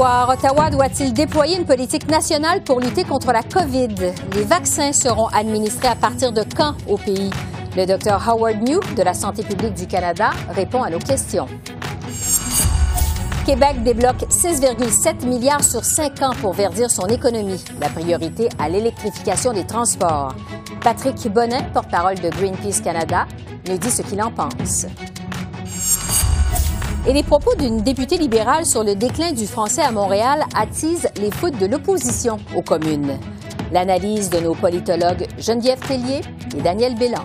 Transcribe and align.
Ottawa 0.00 0.70
doit-il 0.70 1.12
déployer 1.12 1.56
une 1.56 1.64
politique 1.64 2.08
nationale 2.08 2.62
pour 2.62 2.78
lutter 2.78 3.02
contre 3.02 3.32
la 3.32 3.42
COVID? 3.42 3.96
Les 4.32 4.44
vaccins 4.44 4.92
seront 4.92 5.26
administrés 5.26 5.88
à 5.88 5.96
partir 5.96 6.30
de 6.30 6.44
quand 6.56 6.74
au 6.86 6.96
pays? 6.96 7.30
Le 7.76 7.84
docteur 7.84 8.22
Howard 8.28 8.62
New 8.62 8.78
de 8.96 9.02
la 9.02 9.12
Santé 9.12 9.42
publique 9.42 9.74
du 9.74 9.88
Canada 9.88 10.30
répond 10.50 10.84
à 10.84 10.90
nos 10.90 11.00
questions. 11.00 11.46
Québec 13.44 13.82
débloque 13.82 14.22
6,7 14.30 15.26
milliards 15.26 15.64
sur 15.64 15.84
5 15.84 16.22
ans 16.22 16.32
pour 16.40 16.52
verdir 16.52 16.90
son 16.92 17.06
économie. 17.06 17.64
La 17.80 17.88
priorité 17.88 18.48
à 18.60 18.68
l'électrification 18.68 19.52
des 19.52 19.66
transports. 19.66 20.32
Patrick 20.80 21.16
Bonnet, 21.32 21.66
porte-parole 21.74 22.20
de 22.20 22.30
Greenpeace 22.30 22.82
Canada, 22.84 23.26
nous 23.68 23.78
dit 23.78 23.90
ce 23.90 24.02
qu'il 24.02 24.22
en 24.22 24.30
pense 24.30 24.86
et 27.06 27.12
les 27.12 27.22
propos 27.22 27.54
d'une 27.54 27.82
députée 27.82 28.18
libérale 28.18 28.66
sur 28.66 28.84
le 28.84 28.94
déclin 28.94 29.32
du 29.32 29.46
français 29.46 29.82
à 29.82 29.90
Montréal 29.90 30.44
attisent 30.54 31.08
les 31.20 31.30
foutes 31.30 31.58
de 31.58 31.66
l'opposition 31.66 32.38
aux 32.56 32.62
communes. 32.62 33.18
L'analyse 33.72 34.30
de 34.30 34.40
nos 34.40 34.54
politologues 34.54 35.26
Geneviève 35.38 35.80
Tellier 35.80 36.20
et 36.56 36.62
Daniel 36.62 36.94
Bélan. 36.96 37.24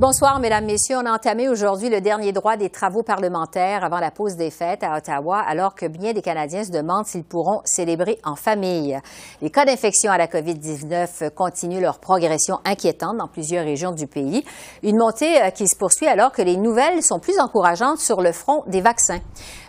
Bonsoir, 0.00 0.38
Mesdames, 0.38 0.64
Messieurs. 0.64 0.96
On 0.96 1.06
a 1.06 1.12
entamé 1.12 1.48
aujourd'hui 1.48 1.88
le 1.88 2.00
dernier 2.00 2.30
droit 2.30 2.56
des 2.56 2.70
travaux 2.70 3.02
parlementaires 3.02 3.82
avant 3.82 3.98
la 3.98 4.12
pause 4.12 4.36
des 4.36 4.52
fêtes 4.52 4.84
à 4.84 4.96
Ottawa, 4.96 5.40
alors 5.40 5.74
que 5.74 5.86
bien 5.86 6.12
des 6.12 6.22
Canadiens 6.22 6.62
se 6.62 6.70
demandent 6.70 7.04
s'ils 7.04 7.24
pourront 7.24 7.62
célébrer 7.64 8.16
en 8.22 8.36
famille. 8.36 8.96
Les 9.42 9.50
cas 9.50 9.64
d'infection 9.64 10.12
à 10.12 10.16
la 10.16 10.28
COVID-19 10.28 11.30
continuent 11.30 11.80
leur 11.80 11.98
progression 11.98 12.60
inquiétante 12.64 13.16
dans 13.16 13.26
plusieurs 13.26 13.64
régions 13.64 13.90
du 13.90 14.06
pays. 14.06 14.44
Une 14.84 14.98
montée 14.98 15.42
euh, 15.42 15.50
qui 15.50 15.66
se 15.66 15.74
poursuit 15.76 16.06
alors 16.06 16.30
que 16.30 16.42
les 16.42 16.56
nouvelles 16.56 17.02
sont 17.02 17.18
plus 17.18 17.40
encourageantes 17.40 17.98
sur 17.98 18.20
le 18.20 18.30
front 18.30 18.62
des 18.68 18.82
vaccins. 18.82 19.18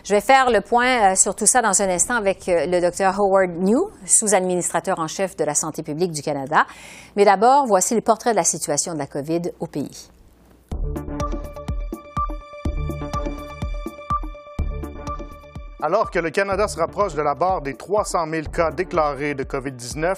Je 0.04 0.14
vais 0.14 0.20
faire 0.20 0.52
le 0.52 0.60
point 0.60 1.10
euh, 1.10 1.14
sur 1.16 1.34
tout 1.34 1.46
ça 1.46 1.60
dans 1.60 1.82
un 1.82 1.88
instant 1.88 2.14
avec 2.14 2.48
euh, 2.48 2.66
le 2.66 2.80
Dr 2.80 3.18
Howard 3.18 3.50
New, 3.58 3.90
sous-administrateur 4.06 5.00
en 5.00 5.08
chef 5.08 5.34
de 5.34 5.42
la 5.42 5.56
santé 5.56 5.82
publique 5.82 6.12
du 6.12 6.22
Canada. 6.22 6.66
Mais 7.16 7.24
d'abord, 7.24 7.64
voici 7.66 7.96
le 7.96 8.00
portrait 8.00 8.30
de 8.30 8.36
la 8.36 8.44
situation 8.44 8.94
de 8.94 8.98
la 9.00 9.08
COVID 9.08 9.50
au 9.58 9.66
pays. 9.66 10.08
Alors 15.82 16.10
que 16.10 16.18
le 16.18 16.28
Canada 16.28 16.68
se 16.68 16.78
rapproche 16.78 17.14
de 17.14 17.22
la 17.22 17.34
barre 17.34 17.62
des 17.62 17.74
300 17.74 18.26
000 18.30 18.48
cas 18.52 18.70
déclarés 18.70 19.34
de 19.34 19.44
COVID-19, 19.44 20.14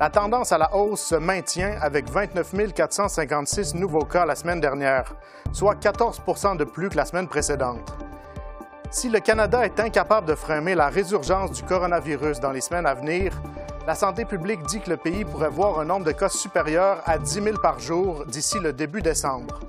la 0.00 0.10
tendance 0.10 0.50
à 0.50 0.58
la 0.58 0.74
hausse 0.74 1.00
se 1.00 1.14
maintient 1.14 1.78
avec 1.80 2.10
29 2.10 2.72
456 2.74 3.76
nouveaux 3.76 4.04
cas 4.04 4.26
la 4.26 4.34
semaine 4.34 4.60
dernière, 4.60 5.14
soit 5.52 5.76
14 5.76 6.20
de 6.58 6.64
plus 6.64 6.88
que 6.88 6.96
la 6.96 7.04
semaine 7.04 7.28
précédente. 7.28 7.96
Si 8.90 9.08
le 9.08 9.20
Canada 9.20 9.64
est 9.64 9.78
incapable 9.78 10.26
de 10.26 10.34
freiner 10.34 10.74
la 10.74 10.88
résurgence 10.88 11.52
du 11.52 11.62
coronavirus 11.62 12.40
dans 12.40 12.50
les 12.50 12.60
semaines 12.60 12.86
à 12.86 12.94
venir, 12.94 13.40
la 13.86 13.94
santé 13.94 14.24
publique 14.24 14.64
dit 14.64 14.80
que 14.80 14.90
le 14.90 14.96
pays 14.96 15.24
pourrait 15.24 15.50
voir 15.50 15.78
un 15.78 15.84
nombre 15.84 16.04
de 16.04 16.12
cas 16.12 16.28
supérieur 16.28 17.00
à 17.04 17.18
10 17.18 17.42
000 17.42 17.58
par 17.58 17.78
jour 17.78 18.24
d'ici 18.26 18.58
le 18.58 18.72
début 18.72 19.02
décembre. 19.02 19.60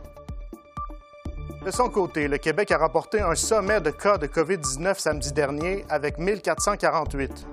De 1.65 1.71
son 1.71 1.89
côté, 1.89 2.27
le 2.27 2.37
Québec 2.37 2.71
a 2.71 2.77
rapporté 2.77 3.19
un 3.19 3.35
sommet 3.35 3.81
de 3.81 3.89
cas 3.89 4.17
de 4.17 4.27
COVID-19 4.27 4.99
samedi 4.99 5.33
dernier 5.33 5.85
avec 5.89 6.17
1448. 6.17 7.47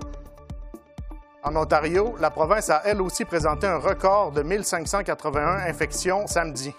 En 1.42 1.56
Ontario, 1.56 2.14
la 2.20 2.30
province 2.30 2.70
a 2.70 2.82
elle 2.84 3.02
aussi 3.02 3.24
présenté 3.24 3.66
un 3.66 3.78
record 3.78 4.32
de 4.32 4.42
1581 4.42 5.68
infections 5.68 6.26
samedi. 6.26 6.74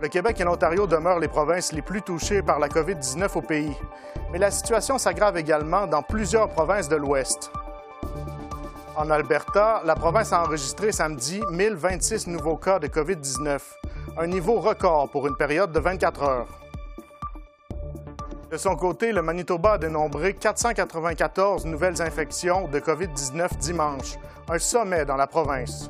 Le 0.00 0.08
Québec 0.08 0.40
et 0.40 0.44
l'Ontario 0.44 0.86
demeurent 0.86 1.20
les 1.20 1.28
provinces 1.28 1.72
les 1.72 1.82
plus 1.82 2.02
touchées 2.02 2.42
par 2.42 2.58
la 2.58 2.68
COVID-19 2.68 3.38
au 3.38 3.42
pays, 3.42 3.76
mais 4.32 4.38
la 4.38 4.50
situation 4.50 4.98
s'aggrave 4.98 5.36
également 5.36 5.86
dans 5.86 6.02
plusieurs 6.02 6.48
provinces 6.48 6.88
de 6.88 6.96
l'Ouest. 6.96 7.52
En 8.96 9.08
Alberta, 9.10 9.82
la 9.84 9.94
province 9.94 10.32
a 10.32 10.42
enregistré 10.42 10.90
samedi 10.90 11.40
1026 11.50 12.26
nouveaux 12.26 12.56
cas 12.56 12.78
de 12.78 12.88
COVID-19, 12.88 13.60
un 14.18 14.26
niveau 14.26 14.60
record 14.60 15.08
pour 15.10 15.26
une 15.26 15.36
période 15.36 15.72
de 15.72 15.80
24 15.80 16.22
heures. 16.22 16.48
De 18.50 18.58
son 18.58 18.76
côté, 18.76 19.12
le 19.12 19.22
Manitoba 19.22 19.72
a 19.72 19.78
dénombré 19.78 20.34
494 20.34 21.64
nouvelles 21.64 22.02
infections 22.02 22.68
de 22.68 22.78
COVID-19 22.80 23.56
dimanche, 23.58 24.18
un 24.50 24.58
sommet 24.58 25.06
dans 25.06 25.16
la 25.16 25.26
province. 25.26 25.88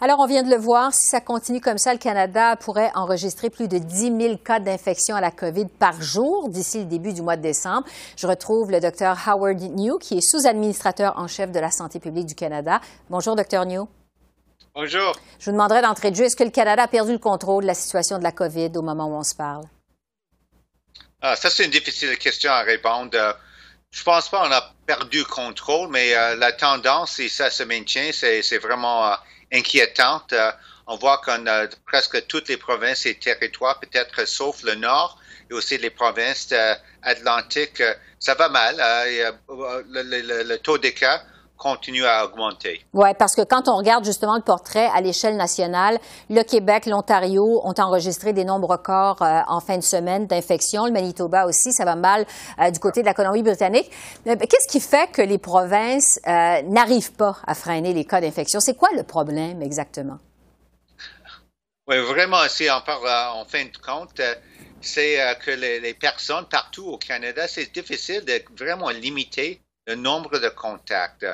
Alors, 0.00 0.20
on 0.20 0.26
vient 0.26 0.42
de 0.42 0.50
le 0.50 0.58
voir, 0.58 0.92
si 0.92 1.08
ça 1.08 1.20
continue 1.20 1.60
comme 1.60 1.78
ça, 1.78 1.92
le 1.92 1.98
Canada 1.98 2.54
pourrait 2.56 2.92
enregistrer 2.94 3.50
plus 3.50 3.66
de 3.66 3.78
10 3.78 4.16
000 4.20 4.36
cas 4.44 4.60
d'infection 4.60 5.16
à 5.16 5.20
la 5.20 5.32
COVID 5.32 5.66
par 5.78 6.00
jour 6.00 6.48
d'ici 6.50 6.80
le 6.80 6.84
début 6.84 7.12
du 7.12 7.22
mois 7.22 7.36
de 7.36 7.42
décembre. 7.42 7.84
Je 8.16 8.26
retrouve 8.26 8.70
le 8.70 8.78
docteur 8.78 9.16
Howard 9.26 9.60
New, 9.60 9.98
qui 9.98 10.18
est 10.18 10.20
sous-administrateur 10.20 11.14
en 11.16 11.26
chef 11.26 11.50
de 11.50 11.58
la 11.58 11.70
santé 11.70 11.98
publique 11.98 12.26
du 12.26 12.34
Canada. 12.34 12.80
Bonjour, 13.10 13.34
docteur 13.34 13.66
New. 13.66 13.88
Bonjour. 14.80 15.18
Je 15.40 15.46
vous 15.46 15.50
demanderai 15.50 15.82
d'entrée 15.82 16.12
de 16.12 16.14
jeu, 16.14 16.26
est-ce 16.26 16.36
que 16.36 16.44
le 16.44 16.50
Canada 16.50 16.84
a 16.84 16.86
perdu 16.86 17.10
le 17.10 17.18
contrôle 17.18 17.64
de 17.64 17.66
la 17.66 17.74
situation 17.74 18.16
de 18.16 18.22
la 18.22 18.30
COVID 18.30 18.70
au 18.76 18.82
moment 18.82 19.08
où 19.08 19.14
on 19.16 19.24
se 19.24 19.34
parle? 19.34 19.64
Ah, 21.20 21.34
ça, 21.34 21.50
c'est 21.50 21.64
une 21.64 21.72
difficile 21.72 22.16
question 22.16 22.52
à 22.52 22.60
répondre. 22.60 23.10
Euh, 23.14 23.32
je 23.90 24.04
pense 24.04 24.28
pas 24.28 24.46
qu'on 24.46 24.54
a 24.54 24.72
perdu 24.86 25.18
le 25.18 25.24
contrôle, 25.24 25.88
mais 25.88 26.16
euh, 26.16 26.36
la 26.36 26.52
tendance, 26.52 27.14
si 27.14 27.28
ça 27.28 27.50
se 27.50 27.64
maintient, 27.64 28.10
c'est 28.12 28.58
vraiment 28.58 29.08
euh, 29.08 29.14
inquiétant. 29.52 30.22
on 30.86 30.96
voit 30.96 31.18
qu'on 31.24 31.44
a 31.48 31.66
presque 31.84 32.28
toutes 32.28 32.48
les 32.48 32.56
provinces 32.56 33.04
et 33.04 33.16
territoires, 33.16 33.80
peut-être 33.80 34.28
sauf 34.28 34.62
le 34.62 34.76
nord, 34.76 35.18
et 35.50 35.54
aussi 35.54 35.76
les 35.78 35.90
provinces 35.90 36.54
atlantiques, 37.02 37.82
ça 38.20 38.34
va 38.36 38.48
mal. 38.48 38.76
le, 38.78 40.42
le 40.44 40.58
taux 40.58 40.78
de 40.78 40.90
cas 40.90 41.20
continue 41.58 42.06
à 42.06 42.24
augmenter. 42.24 42.80
Oui, 42.94 43.08
parce 43.18 43.34
que 43.34 43.42
quand 43.42 43.68
on 43.68 43.76
regarde 43.76 44.04
justement 44.04 44.36
le 44.36 44.42
portrait 44.42 44.88
à 44.94 45.00
l'échelle 45.00 45.36
nationale, 45.36 45.98
le 46.30 46.42
Québec, 46.42 46.86
l'Ontario 46.86 47.60
ont 47.64 47.74
enregistré 47.78 48.32
des 48.32 48.44
nombres 48.44 48.68
records 48.68 49.20
euh, 49.20 49.40
en 49.48 49.60
fin 49.60 49.76
de 49.76 49.82
semaine 49.82 50.26
d'infections. 50.26 50.86
Le 50.86 50.92
Manitoba 50.92 51.46
aussi, 51.46 51.72
ça 51.72 51.84
va 51.84 51.96
mal 51.96 52.24
euh, 52.60 52.70
du 52.70 52.78
côté 52.78 53.00
de 53.00 53.06
la 53.06 53.14
Colombie-Britannique. 53.14 53.90
Euh, 54.26 54.36
qu'est-ce 54.36 54.68
qui 54.68 54.80
fait 54.80 55.10
que 55.10 55.20
les 55.20 55.38
provinces 55.38 56.20
n'arrivent 56.24 57.12
pas 57.12 57.36
à 57.46 57.54
freiner 57.54 57.92
les 57.92 58.04
cas 58.04 58.20
d'infection? 58.20 58.60
C'est 58.60 58.76
quoi 58.76 58.90
le 58.96 59.02
problème 59.02 59.60
exactement? 59.60 60.18
Oui, 61.88 61.98
vraiment, 61.98 62.46
si 62.48 62.68
on 62.70 62.80
parle 62.82 63.08
en 63.34 63.44
fin 63.44 63.64
de 63.64 63.76
compte, 63.78 64.20
c'est 64.80 65.18
que 65.44 65.50
les, 65.50 65.80
les 65.80 65.94
personnes 65.94 66.44
partout 66.50 66.86
au 66.86 66.98
Canada, 66.98 67.48
c'est 67.48 67.72
difficile 67.72 68.24
de 68.24 68.42
vraiment 68.56 68.90
limiter 68.90 69.60
le 69.88 69.94
nombre 69.94 70.38
de 70.38 70.50
contacts. 70.50 71.26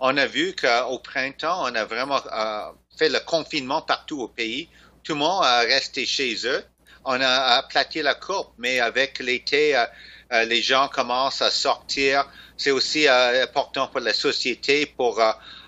On 0.00 0.16
a 0.16 0.26
vu 0.26 0.54
qu'au 0.54 0.98
printemps, 0.98 1.60
on 1.64 1.74
a 1.74 1.84
vraiment 1.84 2.20
euh, 2.32 2.72
fait 2.98 3.10
le 3.10 3.20
confinement 3.20 3.82
partout 3.82 4.22
au 4.22 4.28
pays. 4.28 4.68
Tout 5.04 5.12
le 5.12 5.18
monde 5.18 5.44
a 5.44 5.60
resté 5.60 6.06
chez 6.06 6.34
eux. 6.46 6.64
On 7.04 7.20
a 7.20 7.58
aplati 7.58 8.00
la 8.00 8.14
courbe, 8.14 8.48
mais 8.56 8.80
avec 8.80 9.18
l'été, 9.18 9.76
euh, 9.76 9.84
euh, 10.32 10.44
les 10.44 10.62
gens 10.62 10.88
commencent 10.88 11.42
à 11.42 11.50
sortir. 11.50 12.26
C'est 12.56 12.70
aussi 12.70 13.06
important 13.06 13.88
pour 13.88 14.00
la 14.00 14.12
société 14.12 14.86
pour 14.86 15.22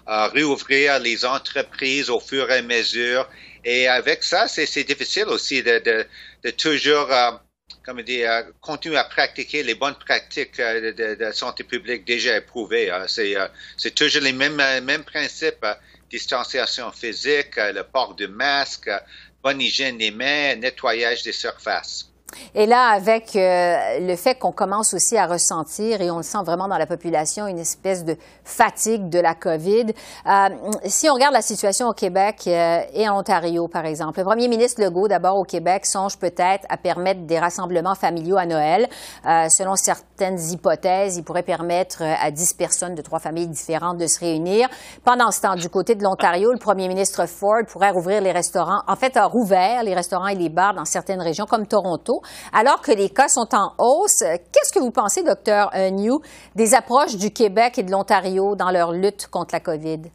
réouvrir 0.07 0.99
les 0.99 1.25
entreprises 1.25 2.11
au 2.11 2.19
fur 2.19 2.51
et 2.51 2.59
à 2.59 2.63
mesure. 2.63 3.29
Et 3.65 3.87
avec 3.87 4.25
ça, 4.25 4.49
c'est 4.49 4.83
difficile 4.83 5.27
aussi 5.29 5.63
de, 5.63 6.05
toujours 6.57 7.09
comme 7.85 8.03
dit, 8.03 8.25
euh, 8.25 8.43
continuer 8.61 8.99
à 8.99 9.05
pratiquer 9.05 9.63
les 9.63 9.75
bonnes 9.75 9.95
pratiques 9.95 10.61
euh, 10.61 10.93
de, 10.93 11.33
santé 11.33 11.65
publique 11.65 12.05
déjà 12.05 12.37
éprouvées. 12.37 12.91
Hein. 12.91 13.07
Euh, 13.19 13.49
c'est, 13.77 13.95
toujours 13.95 14.23
les 14.23 14.33
mêmes, 14.33 14.57
mêmes 14.83 15.05
principes. 15.05 15.67
distanciation 16.11 16.91
physique, 16.91 17.57
le 17.57 17.83
port 17.83 18.15
de 18.17 18.27
masque, 18.27 18.91
bonne 19.43 19.61
hygiène 19.61 19.97
des 19.99 20.11
mains, 20.11 20.57
nettoyage 20.57 21.23
des 21.23 21.33
surfaces. 21.33 22.10
Et 22.55 22.67
là, 22.67 22.89
avec 22.91 23.37
euh, 23.37 24.01
le 24.01 24.17
fait 24.17 24.35
qu'on 24.37 24.53
commence 24.53 24.95
aussi 24.95 25.17
à 25.17 25.27
ressentir, 25.27 26.01
et 26.01 26.11
on 26.11 26.19
le 26.19 26.23
sent 26.23 26.43
vraiment 26.45 26.69
dans 26.69 26.79
la 26.79 26.87
population, 26.87 27.47
une 27.47 27.59
espèce 27.59 28.05
de 28.05 28.17
fatigue 28.45 29.09
de 29.09 29.19
la 29.19 29.35
COVID. 29.35 29.87
Euh, 30.27 30.49
si 30.85 31.09
on 31.09 31.15
regarde 31.15 31.35
la 31.35 31.43
situation 31.43 31.89
au 31.89 31.93
Québec 31.93 32.43
euh, 32.47 32.81
et 32.93 33.09
en 33.09 33.19
Ontario, 33.19 33.69
par 33.69 33.85
exemple, 33.85 34.19
le 34.19 34.25
premier 34.25 34.49
ministre 34.49 34.83
Legault, 34.83 35.09
d'abord 35.09 35.37
au 35.37 35.45
Québec, 35.45 35.87
songe 35.87 36.19
peut-être 36.19 36.67
à 36.69 36.77
permettre 36.77 37.23
des 37.23 37.39
rassemblements 37.39 37.95
familiaux 37.95 38.37
à 38.37 38.47
Noël. 38.47 38.89
selon 39.25 39.77
certaines 39.77 40.39
hypothèses, 40.39 41.17
il 41.17 41.25
pourrait 41.25 41.43
permettre 41.43 42.03
à 42.03 42.31
10 42.31 42.55
personnes 42.55 42.95
de 42.95 43.03
trois 43.03 43.19
familles 43.19 43.49
différentes 43.49 43.99
de 43.99 44.07
se 44.07 44.21
réunir. 44.21 44.69
Pendant 45.05 45.31
ce 45.31 45.41
temps, 45.41 45.55
du 45.55 45.69
côté 45.69 45.95
de 45.95 46.03
l'Ontario, 46.03 46.53
le 46.53 46.59
premier 46.59 46.89
ministre 46.89 47.27
Ford 47.27 47.63
pourrait 47.69 47.91
rouvrir 47.91 48.21
les 48.21 48.33
restaurants, 48.33 48.83
en 48.87 48.97
fait, 48.97 49.17
a 49.17 49.27
rouvert 49.27 49.83
les 49.83 49.95
restaurants 49.95 50.29
et 50.29 50.35
les 50.35 50.49
bars 50.49 50.75
dans 50.75 50.85
certaines 50.85 51.21
régions 51.21 51.47
comme 51.47 51.67
Toronto 51.67 52.20
alors 52.53 52.81
que 52.81 52.93
les 52.93 53.11
cas 53.11 53.29
sont 53.29 53.55
en 53.55 53.75
hausse. 53.79 54.21
Qu'est-ce 54.21 54.73
que 54.73 54.79
vous 54.79 54.91
pensez, 54.91 55.23
docteur 55.23 55.71
New, 55.93 56.21
des 56.55 56.75
approches 56.75 57.17
du 57.17 57.31
Québec 57.31 57.79
et 57.79 57.83
de 57.83 57.91
l'Ontario 57.91 58.55
dans 58.57 58.71
leur 58.71 58.93
lutte 58.93 59.29
contre 59.29 59.55
la 59.55 59.61
COVID? 59.61 60.11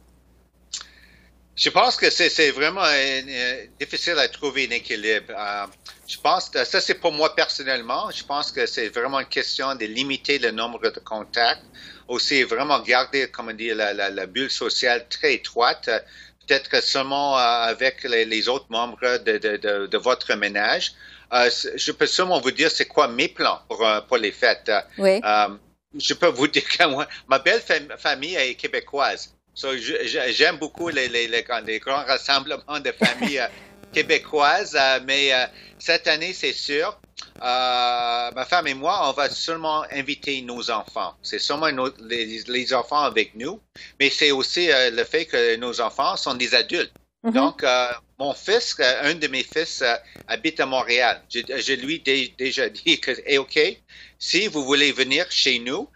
Je 1.56 1.70
pense 1.70 1.96
que 1.96 2.10
c'est 2.10 2.50
vraiment 2.50 2.84
euh, 2.84 3.20
euh, 3.26 3.66
difficile 3.80 4.18
à 4.18 4.28
trouver 4.28 4.68
un 4.70 4.74
équilibre. 4.74 5.32
Euh, 5.34 5.66
je 6.06 6.18
pense 6.18 6.50
que 6.50 6.62
ça, 6.64 6.82
c'est 6.82 7.00
pour 7.00 7.12
moi 7.12 7.34
personnellement. 7.34 8.10
Je 8.10 8.22
pense 8.24 8.52
que 8.52 8.66
c'est 8.66 8.90
vraiment 8.90 9.20
une 9.20 9.26
question 9.26 9.74
de 9.74 9.86
limiter 9.86 10.38
le 10.38 10.50
nombre 10.50 10.90
de 10.90 11.00
contacts. 11.00 11.62
Aussi, 12.08 12.42
vraiment 12.42 12.78
garder, 12.80 13.28
comment 13.30 13.54
dire, 13.54 13.74
la, 13.74 14.26
bulle 14.26 14.50
sociale 14.50 15.06
très 15.08 15.34
étroite. 15.34 15.88
Peut-être 16.46 16.82
seulement 16.82 17.36
avec 17.36 18.04
les, 18.04 18.48
autres 18.48 18.66
membres 18.68 19.00
de 19.00 19.96
votre 19.96 20.34
ménage. 20.34 20.92
Euh, 21.32 21.50
je 21.74 21.92
peux 21.92 22.06
seulement 22.06 22.40
vous 22.40 22.50
dire 22.50 22.70
c'est 22.70 22.86
quoi 22.86 23.08
mes 23.08 23.28
plans 23.28 23.60
pour, 23.68 23.86
euh, 23.86 24.00
pour 24.02 24.16
les 24.16 24.32
fêtes. 24.32 24.70
Oui. 24.98 25.20
Euh, 25.24 25.48
je 25.98 26.14
peux 26.14 26.28
vous 26.28 26.46
dire 26.56 26.68
que 26.68 26.86
moi, 26.86 27.06
ma 27.28 27.38
belle 27.38 27.62
famille 27.98 28.36
est 28.36 28.54
québécoise. 28.54 29.34
J'aime 29.54 30.58
beaucoup 30.58 30.88
les, 30.90 31.08
les, 31.08 31.28
les, 31.28 31.78
grands 31.78 32.04
rassemblements 32.04 32.80
de 32.80 32.92
familles 32.92 33.42
québécoises, 33.92 34.76
mais 35.06 35.30
cette 35.78 36.06
année, 36.08 36.34
c'est 36.34 36.52
sûr, 36.52 37.00
ma 37.40 38.46
femme 38.46 38.66
et 38.66 38.74
moi, 38.74 39.08
on 39.08 39.12
va 39.12 39.30
seulement 39.30 39.84
inviter 39.90 40.42
nos 40.42 40.70
enfants. 40.70 41.14
C'est 41.22 41.38
seulement 41.38 41.68
les, 42.02 42.42
les, 42.46 42.74
enfants 42.74 43.00
avec 43.00 43.34
nous, 43.34 43.58
mais 43.98 44.10
c'est 44.10 44.30
aussi 44.30 44.68
le 44.70 45.04
fait 45.04 45.24
que 45.24 45.56
nos 45.56 45.80
enfants 45.80 46.16
sont 46.18 46.34
des 46.34 46.54
adultes. 46.54 46.92
Mm-hmm. 47.26 47.32
Donc, 47.32 47.64
euh, 47.64 47.88
mon 48.18 48.32
fils, 48.34 48.76
euh, 48.80 49.10
un 49.10 49.14
de 49.14 49.26
mes 49.28 49.42
fils, 49.42 49.82
euh, 49.82 49.94
habite 50.26 50.60
à 50.60 50.66
Montréal. 50.66 51.22
Je, 51.28 51.72
lui 51.74 52.02
ai 52.06 52.34
déjà 52.38 52.68
dit 52.84 53.00
que, 53.00 53.10
hey, 53.26 53.38
OK, 53.38 53.58
si 54.18 54.46
vous 54.48 54.64
voulez 54.64 54.92
venir 54.92 55.26
chez 55.30 55.58
nous, 55.58 55.88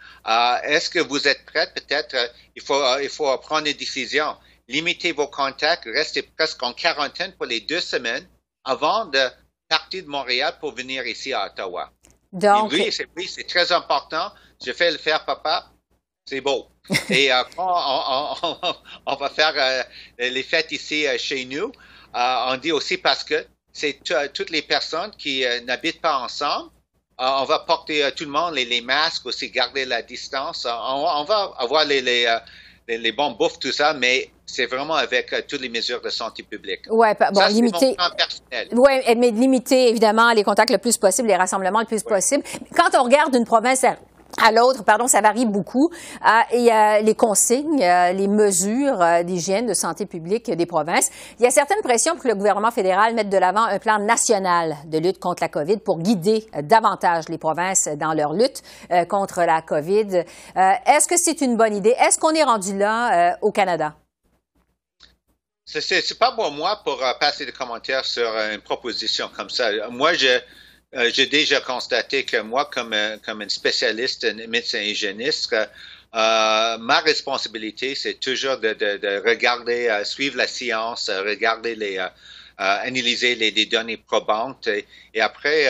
est-ce 0.65 0.91
que 0.91 0.99
vous 0.99 1.27
êtes 1.27 1.45
prêts? 1.47 1.69
Peut-être, 1.75 2.17
il, 2.55 2.63
faut, 2.63 2.83
il 2.99 3.09
faut 3.09 3.37
prendre 3.39 3.67
une 3.67 3.77
décision. 3.77 4.37
Limitez 4.69 5.13
vos 5.13 5.27
contacts, 5.27 5.85
restez 5.87 6.23
presque 6.23 6.63
en 6.63 6.73
quarantaine 6.75 7.33
pour 7.33 7.47
les 7.47 7.61
deux 7.61 7.81
semaines 7.81 8.29
avant 8.65 9.07
de 9.07 9.29
partir 9.69 10.03
de 10.03 10.09
Montréal 10.09 10.55
pour 10.61 10.75
venir 10.75 11.07
ici 11.07 11.33
à 11.33 11.47
Ottawa. 11.47 11.91
Donc, 12.33 12.73
oui, 12.73 12.93
c'est 13.29 13.47
très 13.47 13.73
important. 13.73 14.33
Je 14.65 14.73
fais 14.73 14.91
le 14.91 14.99
faire, 14.99 15.25
papa. 15.25 15.71
C'est 16.27 16.41
beau. 16.41 16.69
Et 17.11 17.33
euh, 17.33 17.43
quand 17.57 18.71
on, 19.07 19.17
va 19.17 19.29
faire 19.31 19.55
euh, 19.57 19.83
les 20.19 20.43
fêtes 20.43 20.71
ici 20.73 21.07
euh, 21.07 21.17
chez 21.19 21.45
nous, 21.45 21.73
on 22.15 22.57
dit 22.57 22.73
aussi 22.73 22.99
parce 22.99 23.25
que 23.25 23.47
c'est 23.73 24.01
toutes 24.33 24.51
les 24.51 24.63
personnes 24.63 25.11
qui 25.17 25.45
n'habitent 25.67 26.01
pas 26.01 26.19
ensemble. 26.19 26.71
on 27.19 27.45
va 27.45 27.61
porter 27.61 28.09
tout 28.17 28.25
le 28.25 28.31
monde 28.31 28.55
les, 28.55 28.81
masques 28.81 29.27
aussi, 29.27 29.51
garder 29.51 29.85
la 29.85 30.03
distance. 30.03 30.67
On, 30.67 31.25
va 31.25 31.53
avoir 31.59 31.85
les, 31.85 32.01
les, 32.03 32.27
les, 32.89 33.13
bons 33.13 33.33
bouffes, 33.33 33.59
tout 33.59 33.73
ça, 33.73 33.95
mais 33.95 34.31
c'est 34.47 34.67
vraiment 34.67 34.95
avec 34.95 35.33
toutes 35.47 35.61
les 35.61 35.69
mesures 35.69 36.01
de 36.01 36.11
santé 36.11 36.43
publique. 36.43 36.81
Oui, 36.91 37.09
bon, 37.33 37.47
limiter. 37.49 37.97
Oui, 38.73 38.93
mais 39.17 39.31
limiter 39.31 39.91
évidemment 39.91 40.33
les 40.33 40.43
contacts 40.43 40.71
le 40.71 40.79
plus 40.79 40.97
possible, 40.97 41.29
les 41.29 41.37
rassemblements 41.37 41.81
le 41.81 41.87
plus 41.87 42.03
possible. 42.03 42.43
Quand 42.75 42.91
on 42.99 43.05
regarde 43.05 43.35
une 43.35 43.45
province 43.45 43.85
à 43.85 43.97
l'autre, 44.53 44.85
pardon, 44.85 45.07
ça 45.07 45.21
varie 45.21 45.47
beaucoup. 45.47 45.91
Euh, 46.25 46.29
il 46.55 46.63
y 46.63 46.71
a 46.71 47.01
les 47.01 47.15
consignes, 47.15 47.83
euh, 47.83 48.13
les 48.13 48.29
mesures 48.29 49.01
euh, 49.01 49.23
d'hygiène, 49.23 49.67
de 49.67 49.75
santé 49.75 50.07
publique 50.07 50.51
des 50.51 50.67
provinces. 50.67 51.11
Il 51.39 51.45
y 51.45 51.47
a 51.47 51.51
certaines 51.51 51.83
pressions 51.83 52.15
pour 52.15 52.23
que 52.23 52.29
le 52.29 52.35
gouvernement 52.35 52.71
fédéral 52.71 53.15
mette 53.15 53.29
de 53.29 53.37
l'avant 53.39 53.65
un 53.65 53.79
plan 53.79 53.99
national 53.99 54.77
de 54.87 54.99
lutte 54.99 55.19
contre 55.19 55.43
la 55.43 55.49
COVID 55.49 55.79
pour 55.79 55.99
guider 55.99 56.47
davantage 56.63 57.29
les 57.29 57.39
provinces 57.39 57.89
dans 57.97 58.13
leur 58.13 58.33
lutte 58.33 58.63
contre 59.09 59.43
la 59.43 59.63
COVID. 59.63 60.25
Est-ce 60.57 61.09
que 61.09 61.17
c'est 61.17 61.41
une 61.41 61.57
bonne 61.57 61.75
idée? 61.75 61.95
Est-ce 61.99 62.19
qu'on 62.19 62.33
est 62.33 62.43
rendu 62.43 62.77
là 62.77 63.37
au 63.41 63.51
Canada? 63.51 63.95
C'est 65.65 66.19
pas 66.19 66.33
pour 66.33 66.51
moi 66.51 66.81
pour 66.85 67.01
passer 67.21 67.47
des 67.47 67.53
commentaires 67.53 68.05
sur 68.05 68.29
une 68.53 68.61
proposition 68.61 69.31
comme 69.35 69.51
ça. 69.51 69.71
Moi, 69.91 70.15
je 70.15 70.41
euh, 70.97 71.09
j'ai 71.13 71.27
déjà 71.27 71.61
constaté 71.61 72.25
que 72.25 72.39
moi, 72.39 72.65
comme, 72.65 72.93
euh, 72.93 73.17
comme 73.25 73.43
un 73.43 73.49
spécialiste, 73.49 74.25
un 74.25 74.47
médecin 74.49 74.81
hygiéniste, 74.81 75.53
euh, 75.55 76.79
ma 76.79 76.99
responsabilité, 77.01 77.95
c'est 77.95 78.15
toujours 78.15 78.59
de, 78.59 78.73
de, 78.73 78.97
de 78.97 79.23
regarder, 79.25 80.03
suivre 80.05 80.37
la 80.37 80.49
science, 80.49 81.09
regarder 81.09 81.77
les, 81.77 82.05
analyser 82.59 83.37
les, 83.37 83.53
les, 83.53 83.67
données 83.67 83.99
probantes 83.99 84.67
et, 84.67 84.85
et 85.15 85.21
après 85.21 85.69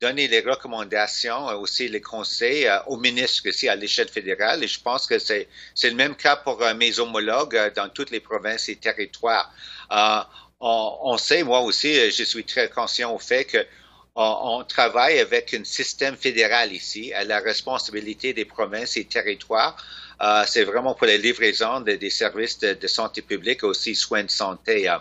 donner 0.00 0.28
les 0.28 0.40
recommandations, 0.40 1.48
aussi 1.58 1.88
les 1.88 2.00
conseils 2.00 2.70
aux 2.86 2.96
ministres 2.96 3.48
ici 3.48 3.68
à 3.68 3.74
l'échelle 3.74 4.08
fédérale. 4.08 4.62
Et 4.62 4.68
je 4.68 4.80
pense 4.80 5.08
que 5.08 5.18
c'est 5.18 5.48
le 5.82 5.94
même 5.96 6.14
cas 6.14 6.36
pour 6.36 6.62
mes 6.76 7.00
homologues 7.00 7.72
dans 7.74 7.88
toutes 7.88 8.12
les 8.12 8.20
provinces 8.20 8.68
et 8.68 8.76
territoires. 8.76 9.52
On, 10.60 10.98
on, 11.02 11.18
sait, 11.18 11.42
moi 11.42 11.60
aussi, 11.62 11.92
je 12.12 12.22
suis 12.22 12.44
très 12.44 12.68
conscient 12.68 13.12
au 13.12 13.18
fait 13.18 13.44
que 13.44 13.66
on, 14.16 14.64
travaille 14.64 15.18
avec 15.18 15.54
un 15.54 15.64
système 15.64 16.16
fédéral 16.16 16.72
ici, 16.72 17.12
à 17.12 17.24
la 17.24 17.40
responsabilité 17.40 18.32
des 18.32 18.44
provinces 18.44 18.96
et 18.96 19.04
territoires. 19.04 19.76
Euh, 20.20 20.44
c'est 20.46 20.64
vraiment 20.64 20.94
pour 20.94 21.06
la 21.06 21.16
livraison 21.16 21.80
des 21.80 22.10
services 22.10 22.58
de, 22.58 22.86
santé 22.86 23.22
publique, 23.22 23.62
aussi 23.64 23.94
soins 23.94 24.24
de 24.24 24.30
santé. 24.30 24.88
Euh. 24.88 24.98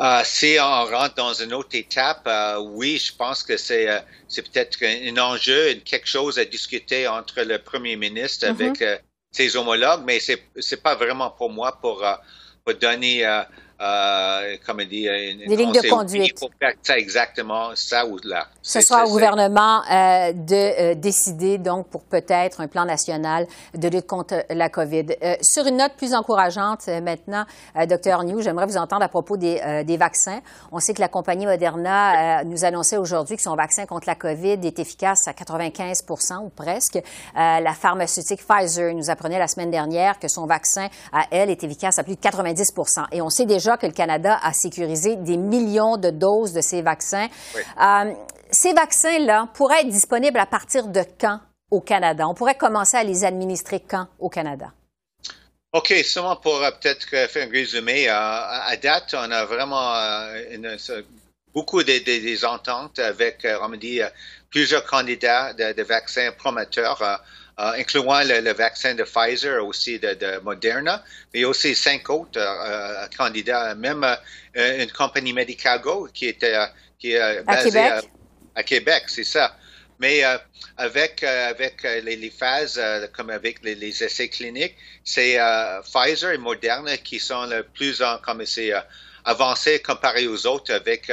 Euh, 0.00 0.20
si 0.24 0.56
on 0.60 0.84
rentre 0.86 1.14
dans 1.14 1.32
une 1.34 1.54
autre 1.54 1.74
étape, 1.76 2.28
oui, 2.60 2.98
je 2.98 3.14
pense 3.14 3.42
que 3.42 3.56
c'est 3.56 3.86
peut-être 4.28 4.76
un, 4.82 5.16
enjeu, 5.18 5.74
quelque 5.84 6.08
chose 6.08 6.38
à 6.38 6.44
discuter 6.44 7.06
entre 7.06 7.42
le 7.42 7.58
premier 7.58 7.96
ministre 7.96 8.46
mm-hmm. 8.46 8.68
avec 8.80 9.02
ses 9.30 9.56
homologues, 9.56 10.02
mais 10.04 10.18
c'est 10.18 10.42
c'est 10.58 10.82
pas 10.82 10.96
vraiment 10.96 11.30
pour 11.30 11.50
moi 11.50 11.78
pour 11.80 12.04
pour 12.64 12.74
donner 12.74 13.24
euh, 13.80 14.56
comme 14.66 14.84
dit, 14.84 15.06
une, 15.06 15.46
des 15.46 15.56
lignes 15.56 15.72
de 15.72 15.88
conduite. 15.88 16.38
Pour 16.38 16.50
faire 16.60 16.74
ça 16.82 16.98
exactement 16.98 17.74
ça 17.74 18.06
ou 18.06 18.18
là. 18.24 18.48
Ce 18.66 18.80
soit 18.80 19.04
au 19.04 19.10
gouvernement 19.10 19.82
euh, 19.82 20.32
de 20.32 20.54
euh, 20.54 20.94
décider 20.94 21.58
donc 21.58 21.86
pour 21.88 22.02
peut-être 22.02 22.62
un 22.62 22.66
plan 22.66 22.86
national 22.86 23.46
de 23.74 23.88
lutte 23.88 24.06
contre 24.06 24.42
la 24.48 24.70
COVID. 24.70 25.04
Euh, 25.22 25.34
sur 25.42 25.66
une 25.66 25.76
note 25.76 25.92
plus 25.98 26.14
encourageante 26.14 26.88
maintenant, 27.02 27.44
docteur 27.86 28.24
New, 28.24 28.40
j'aimerais 28.40 28.64
vous 28.64 28.78
entendre 28.78 29.02
à 29.02 29.08
propos 29.08 29.36
des, 29.36 29.84
des, 29.86 29.96
vaccins. 29.98 30.40
On 30.72 30.80
sait 30.80 30.94
que 30.94 31.02
la 31.02 31.08
compagnie 31.08 31.44
Moderna 31.44 32.42
nous 32.44 32.64
annonçait 32.64 32.96
aujourd'hui 32.96 33.36
que 33.36 33.42
son 33.42 33.54
vaccin 33.54 33.84
contre 33.84 34.06
la 34.06 34.14
COVID 34.14 34.58
est 34.64 34.78
efficace 34.78 35.28
à 35.28 35.32
95% 35.32 36.46
ou 36.46 36.48
presque. 36.48 36.98
la 37.34 37.74
pharmaceutique 37.74 38.40
Pfizer 38.46 38.94
nous 38.94 39.10
apprenait 39.10 39.38
la 39.38 39.46
semaine 39.46 39.70
dernière 39.70 40.18
que 40.18 40.28
son 40.28 40.46
vaccin 40.46 40.88
à 41.12 41.26
elle 41.30 41.50
est 41.50 41.62
efficace 41.62 41.98
à 41.98 42.02
plus 42.02 42.16
de 42.16 42.20
90% 42.20 43.06
Et 43.12 43.20
on 43.20 43.28
sait 43.28 43.46
déjà 43.46 43.76
que 43.76 43.86
le 43.86 43.92
Canada 43.92 44.38
a 44.42 44.52
sécurisé 44.52 45.16
des 45.16 45.36
millions 45.36 45.96
de 45.96 46.08
doses 46.10 46.52
de 46.52 46.60
ces 46.62 46.80
vaccins. 46.80 47.26
Euh, 47.80 48.14
ces 48.54 48.72
vaccins-là 48.72 49.48
pourraient 49.54 49.80
être 49.80 49.88
disponibles 49.88 50.38
à 50.38 50.46
partir 50.46 50.86
de 50.86 51.02
quand 51.20 51.40
au 51.70 51.80
Canada? 51.80 52.26
On 52.28 52.34
pourrait 52.34 52.56
commencer 52.56 52.96
à 52.96 53.04
les 53.04 53.24
administrer 53.24 53.80
quand 53.80 54.08
au 54.18 54.28
Canada? 54.28 54.72
OK, 55.72 55.92
seulement 56.04 56.36
pour 56.36 56.62
euh, 56.62 56.70
peut-être 56.70 57.08
faire 57.28 57.48
un 57.48 57.50
résumé. 57.50 58.08
Euh, 58.08 58.12
à 58.14 58.76
date, 58.76 59.14
on 59.18 59.30
a 59.30 59.44
vraiment 59.44 59.94
beaucoup 61.52 61.82
de, 61.82 62.46
ententes 62.46 62.98
avec, 62.98 63.46
on 63.62 63.68
me 63.68 63.76
dit, 63.76 64.00
plusieurs 64.50 64.84
candidats 64.86 65.52
de, 65.52 65.82
vaccins 65.82 66.30
prometteurs. 66.32 67.02
Euh, 67.60 67.70
incluant 67.78 68.20
le, 68.24 68.52
vaccin 68.52 68.96
de 68.96 69.04
Pfizer, 69.04 69.64
aussi 69.64 70.00
de, 70.00 70.40
Moderna, 70.42 71.04
mais 71.32 71.44
aussi 71.44 71.76
cinq 71.76 72.10
autres 72.10 72.36
euh, 72.36 73.06
candidats, 73.16 73.76
même 73.76 74.02
euh, 74.02 74.82
une 74.82 74.90
compagnie 74.90 75.32
Medicago 75.32 76.08
qui 76.12 76.26
était 76.26 76.56
qui 76.98 77.12
est 77.12 77.42
basée 77.44 77.78
à 77.78 78.02
Québec, 78.62 79.04
c'est 79.08 79.24
ça. 79.24 79.56
Mais 80.00 80.22
avec 80.76 81.22
avec 81.22 81.82
les, 81.82 82.30
phases 82.30 82.80
comme 83.16 83.30
avec 83.30 83.62
les, 83.62 84.02
essais 84.02 84.28
cliniques, 84.28 84.74
c'est 85.04 85.38
Pfizer 85.84 86.32
et 86.32 86.38
Moderna 86.38 86.96
qui 86.96 87.20
sont 87.20 87.46
le 87.46 87.62
plus 87.62 88.02
en 88.02 88.18
comme 88.18 88.44
c'est 88.44 88.72
avancé 89.24 89.80
comparé 89.80 90.26
aux 90.26 90.46
autres 90.46 90.74
avec, 90.74 91.10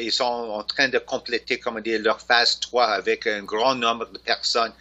ils 0.00 0.12
sont 0.12 0.24
en 0.24 0.62
train 0.62 0.88
de 0.88 0.98
compléter, 0.98 1.58
comme 1.58 1.80
dire, 1.80 2.00
leur 2.00 2.20
phase 2.20 2.60
3 2.60 2.84
avec 2.86 3.26
un 3.26 3.42
grand 3.42 3.74
nombre 3.74 4.06
de 4.12 4.18
personnes. 4.18 4.72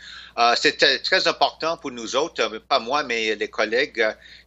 c'est 0.55 1.01
très 1.01 1.27
important 1.27 1.77
pour 1.77 1.91
nous 1.91 2.15
autres, 2.15 2.45
pas 2.59 2.79
moi, 2.79 3.03
mais 3.03 3.35
les 3.35 3.49
collègues 3.49 4.05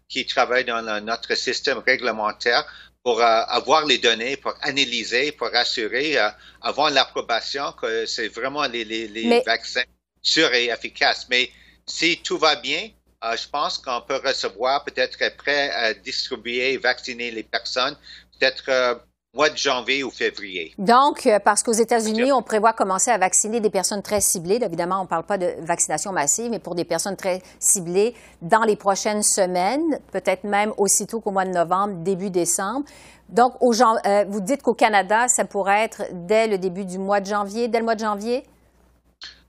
qui 0.09 0.27
travaillent 0.27 0.67
dans 0.67 0.83
notre 1.03 1.35
système 1.35 1.79
réglementaire 1.79 2.65
pour 3.05 3.21
avoir 3.21 3.85
les 3.85 3.99
données, 3.99 4.37
pour 4.37 4.55
analyser, 4.61 5.33
pour 5.33 5.55
assurer 5.55 6.17
avant 6.61 6.89
l'approbation 6.89 7.73
que 7.73 8.07
c'est 8.07 8.29
vraiment 8.29 8.67
les, 8.67 8.85
les, 8.85 9.09
les 9.09 9.41
vaccins 9.41 9.83
sûrs 10.23 10.55
et 10.55 10.67
efficaces. 10.67 11.27
Mais 11.29 11.51
si 11.87 12.19
tout 12.19 12.39
va 12.39 12.57
bien, 12.57 12.91
euh, 13.25 13.37
je 13.37 13.49
pense 13.49 13.79
qu'on 13.79 14.01
peut 14.03 14.21
recevoir, 14.25 14.85
peut-être 14.85 15.19
prêt 15.37 15.71
à 15.71 15.95
distribuer 15.95 16.73
et 16.73 16.77
vacciner 16.79 17.31
les 17.31 17.43
personnes, 17.43 17.97
peut-être 18.39 18.65
euh, 18.69 18.95
mois 19.35 19.49
de 19.49 19.57
janvier 19.57 20.05
ou 20.05 20.11
février. 20.11 20.75
Donc, 20.77 21.27
euh, 21.27 21.39
parce 21.39 21.63
qu'aux 21.63 21.73
États-Unis, 21.73 22.33
on 22.33 22.43
prévoit 22.43 22.75
commencer 22.75 23.11
à 23.11 23.17
vacciner 23.17 23.61
des 23.61 23.71
personnes 23.71 24.03
très 24.03 24.21
ciblées. 24.21 24.61
évidemment, 24.63 25.01
on 25.01 25.05
ne 25.05 25.09
parle 25.09 25.25
pas 25.25 25.39
de 25.39 25.55
vaccination 25.61 26.13
massive, 26.13 26.51
mais 26.51 26.59
pour 26.59 26.75
des 26.75 26.85
personnes 26.85 27.17
très 27.17 27.41
ciblées 27.59 28.15
dans 28.43 28.65
les 28.65 28.77
prochaines 28.77 29.23
semaines, 29.23 29.99
peut-être 30.13 30.45
même 30.45 30.73
aussitôt 30.77 31.21
qu'au 31.21 31.31
mois 31.31 31.47
de 31.47 31.51
novembre, 31.51 31.95
début 32.03 32.29
décembre. 32.29 32.85
Donc, 33.31 33.55
aux 33.61 33.73
gens, 33.73 33.97
vous 34.29 34.41
dites 34.41 34.63
qu'au 34.63 34.75
Canada, 34.75 35.27
ça 35.29 35.47
pourrait 35.47 35.85
être 35.85 36.03
dès 36.13 36.47
le 36.47 36.59
début 36.59 36.85
du 36.85 36.99
mois 36.99 37.21
de 37.21 37.27
janvier, 37.27 37.69
dès 37.69 37.79
le 37.79 37.85
mois 37.85 37.95
de 37.95 38.01
janvier? 38.01 38.45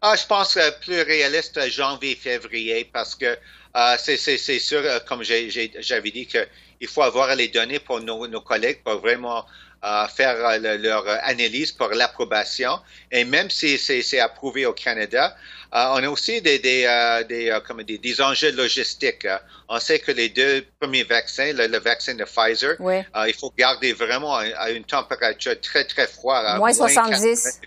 Ah, 0.01 0.15
je 0.15 0.25
pense 0.25 0.53
que 0.53 0.79
plus 0.79 1.01
réaliste 1.01 1.59
janvier-février 1.69 2.89
parce 2.91 3.15
que 3.15 3.37
euh, 3.75 3.95
c'est 3.97 4.37
sûr, 4.59 4.81
euh, 4.83 4.99
comme 5.07 5.23
j'avais 5.23 6.11
dit, 6.11 6.27
qu'il 6.27 6.87
faut 6.87 7.01
avoir 7.01 7.33
les 7.35 7.47
données 7.47 7.79
pour 7.79 8.01
nos, 8.01 8.41
collègues 8.41 8.83
pour 8.83 8.99
vraiment 8.99 9.45
euh, 9.83 10.07
faire 10.07 10.35
leur 10.59 11.05
analyse 11.23 11.71
pour 11.71 11.89
l'approbation. 11.89 12.79
Et 13.11 13.23
même 13.23 13.49
si 13.49 13.77
c'est 13.77 14.19
approuvé 14.19 14.65
au 14.65 14.73
Canada, 14.73 15.35
on 15.71 16.03
a 16.03 16.07
aussi 16.07 16.41
des, 16.41 16.59
des, 16.59 16.87
des, 17.27 17.57
comme 17.65 17.83
des, 17.83 17.97
des, 17.97 18.21
enjeux 18.21 18.51
logistiques. 18.51 19.27
On 19.67 19.79
sait 19.79 19.99
que 19.99 20.11
les 20.11 20.29
deux 20.29 20.65
premiers 20.79 21.03
vaccins, 21.03 21.51
le, 21.53 21.79
vaccin 21.79 22.13
de 22.13 22.23
Pfizer, 22.25 22.75
il 23.27 23.33
faut 23.33 23.51
garder 23.57 23.93
vraiment 23.93 24.35
à, 24.35 24.69
une 24.69 24.83
température 24.83 25.59
très, 25.61 25.85
très 25.85 26.07
froide. 26.07 26.57
Moins, 26.57 26.73
70 26.73 27.61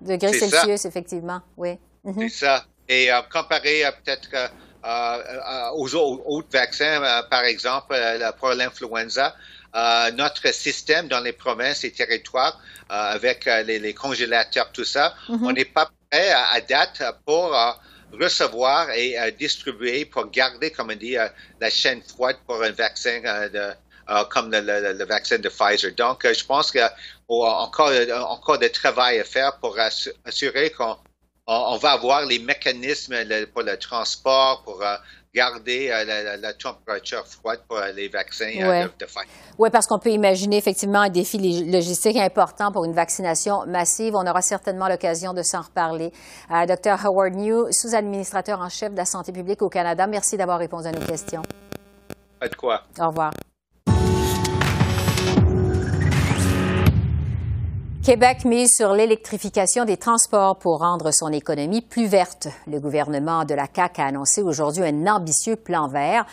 degrés 0.00 0.32
Celsius, 0.32 0.86
effectivement. 0.86 1.42
Oui. 1.56 1.78
C'est 2.18 2.28
ça. 2.30 2.64
Et 2.88 3.10
comparé 3.30 3.84
à 3.84 3.92
peut-être 3.92 4.50
euh, 4.82 4.88
euh, 4.88 5.70
aux 5.74 5.94
autres 5.94 6.48
vaccins, 6.50 7.02
euh, 7.02 7.22
par 7.30 7.44
exemple 7.44 7.94
pour 8.38 8.48
l'influenza, 8.50 9.34
notre 9.74 10.52
système 10.52 11.08
dans 11.08 11.20
les 11.20 11.32
provinces 11.32 11.84
et 11.84 11.92
territoires, 11.92 12.60
avec 12.88 13.44
les, 13.66 13.94
congélateurs, 13.94 14.70
tout 14.72 14.84
ça, 14.84 15.14
mm-hmm. 15.28 15.38
on 15.44 15.52
n'est 15.52 15.64
pas 15.64 15.90
prêt 16.10 16.30
à, 16.30 16.60
date 16.60 17.02
pour 17.24 17.56
recevoir 18.12 18.90
et 18.90 19.16
distribuer, 19.38 20.04
pour 20.04 20.28
garder, 20.30 20.70
comme 20.70 20.90
on 20.90 20.96
dit, 20.96 21.16
la 21.60 21.70
chaîne 21.70 22.02
froide 22.02 22.36
pour 22.46 22.62
un 22.62 22.72
vaccin 22.72 23.20
de, 23.20 23.72
comme 24.30 24.50
le, 24.50 25.04
vaccin 25.04 25.38
de 25.38 25.48
Pfizer. 25.48 25.92
Donc, 25.92 26.26
je 26.26 26.44
pense 26.44 26.70
qu'il 26.70 26.80
y 26.80 26.84
a 26.84 26.94
encore, 27.28 27.92
encore 28.28 28.58
de 28.58 28.68
travail 28.68 29.20
à 29.20 29.24
faire 29.24 29.56
pour 29.58 29.76
assurer 30.24 30.70
qu'on 30.70 30.96
on, 31.46 31.76
va 31.76 31.92
avoir 31.92 32.26
les 32.26 32.38
mécanismes 32.38 33.16
pour 33.52 33.62
le 33.62 33.76
transport, 33.76 34.62
pour 34.62 34.82
euh, 34.82 34.96
garder 35.34 35.90
euh, 35.90 36.36
la, 36.36 36.52
température 36.54 37.26
froide 37.26 37.60
pour 37.68 37.78
euh, 37.78 37.92
les 37.92 38.08
vaccins 38.08 38.50
de, 38.50 39.04
Pfizer. 39.04 39.24
Oui, 39.58 39.70
parce 39.70 39.86
qu'on 39.86 39.98
peut 39.98 40.10
imaginer 40.10 40.56
effectivement 40.56 41.02
un 41.02 41.08
défi 41.08 41.38
logistique 41.70 42.16
important 42.16 42.72
pour 42.72 42.84
une 42.84 42.94
vaccination 42.94 43.66
massive. 43.66 44.14
On 44.16 44.26
aura 44.26 44.42
certainement 44.42 44.88
l'occasion 44.88 45.32
de 45.32 45.42
s'en 45.42 45.62
reparler. 45.62 46.12
Dr. 46.50 47.06
Howard 47.06 47.34
New, 47.34 47.70
sous-administrateur 47.70 48.60
en 48.60 48.68
chef 48.68 48.92
de 48.92 48.96
la 48.96 49.04
santé 49.04 49.32
publique 49.32 49.62
au 49.62 49.68
Canada, 49.68 50.06
merci 50.06 50.36
d'avoir 50.36 50.58
répondu 50.58 50.88
à 50.88 50.92
nos 50.92 51.06
questions. 51.06 51.42
Pas 52.38 52.48
de 52.48 52.54
quoi. 52.54 52.82
Au 52.98 53.08
revoir. 53.08 53.32
Québec 58.02 58.46
mise 58.46 58.74
sur 58.74 58.94
l'électrification 58.94 59.84
des 59.84 59.98
transports 59.98 60.58
pour 60.58 60.78
rendre 60.78 61.10
son 61.10 61.30
économie 61.32 61.82
plus 61.82 62.06
verte. 62.06 62.48
Le 62.66 62.80
gouvernement 62.80 63.44
de 63.44 63.52
la 63.52 63.66
CAQ 63.72 64.00
a 64.00 64.06
annoncé 64.06 64.40
aujourd'hui 64.40 64.84
un 64.84 65.06
ambitieux 65.06 65.56
plan 65.56 65.86
vert 65.86 66.24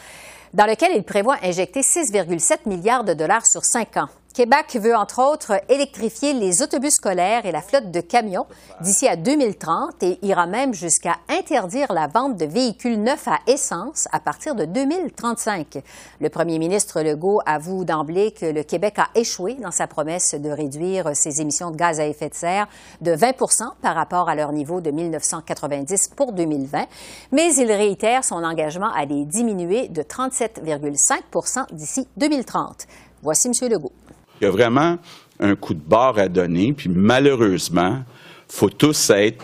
dans 0.53 0.65
lequel 0.65 0.91
il 0.95 1.03
prévoit 1.03 1.35
injecter 1.43 1.81
6,7 1.81 2.69
milliards 2.69 3.03
de 3.03 3.13
dollars 3.13 3.45
sur 3.45 3.65
cinq 3.65 3.97
ans. 3.97 4.07
Québec 4.37 4.77
veut, 4.79 4.95
entre 4.95 5.19
autres, 5.19 5.59
électrifier 5.67 6.31
les 6.33 6.61
autobus 6.61 6.93
scolaires 6.93 7.47
et 7.47 7.51
la 7.51 7.63
flotte 7.63 7.89
de 7.89 8.01
camions 8.01 8.45
d'ici 8.81 9.07
à 9.07 9.15
2030 9.15 10.03
et 10.03 10.19
ira 10.21 10.45
même 10.45 10.75
jusqu'à 10.75 11.15
interdire 11.27 11.91
la 11.91 12.05
vente 12.05 12.37
de 12.37 12.45
véhicules 12.45 13.01
neufs 13.01 13.27
à 13.27 13.39
essence 13.47 14.07
à 14.11 14.19
partir 14.19 14.53
de 14.53 14.65
2035. 14.65 15.79
Le 16.21 16.29
premier 16.29 16.59
ministre 16.59 17.01
Legault 17.01 17.41
avoue 17.47 17.83
d'emblée 17.83 18.29
que 18.29 18.45
le 18.45 18.61
Québec 18.61 18.99
a 18.99 19.07
échoué 19.15 19.55
dans 19.55 19.71
sa 19.71 19.87
promesse 19.87 20.35
de 20.35 20.51
réduire 20.51 21.15
ses 21.15 21.41
émissions 21.41 21.71
de 21.71 21.75
gaz 21.75 21.99
à 21.99 22.05
effet 22.05 22.29
de 22.29 22.35
serre 22.35 22.67
de 23.01 23.15
20% 23.15 23.63
par 23.81 23.95
rapport 23.95 24.29
à 24.29 24.35
leur 24.35 24.51
niveau 24.51 24.81
de 24.81 24.91
1990 24.91 26.09
pour 26.15 26.31
2020, 26.31 26.85
mais 27.31 27.55
il 27.55 27.71
réitère 27.71 28.23
son 28.23 28.43
engagement 28.43 28.93
à 28.93 29.03
les 29.05 29.25
diminuer 29.25 29.87
de 29.87 30.03
37,5% 30.03 31.73
d'ici 31.73 32.07
2030. 32.17 32.85
Voici 33.23 33.47
M. 33.47 33.71
Legault. 33.71 33.91
Il 34.39 34.45
y 34.45 34.47
a 34.47 34.51
vraiment 34.51 34.97
un 35.39 35.55
coup 35.55 35.73
de 35.73 35.81
barre 35.81 36.17
à 36.17 36.27
donner, 36.27 36.73
puis 36.73 36.89
malheureusement, 36.89 38.03
il 38.49 38.55
faut 38.55 38.69
tous 38.69 39.09
être 39.11 39.43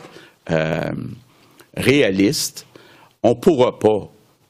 euh, 0.50 0.92
réalistes. 1.76 2.66
On 3.22 3.30
ne 3.30 3.36
pourra 3.36 3.78
pas, 3.78 4.10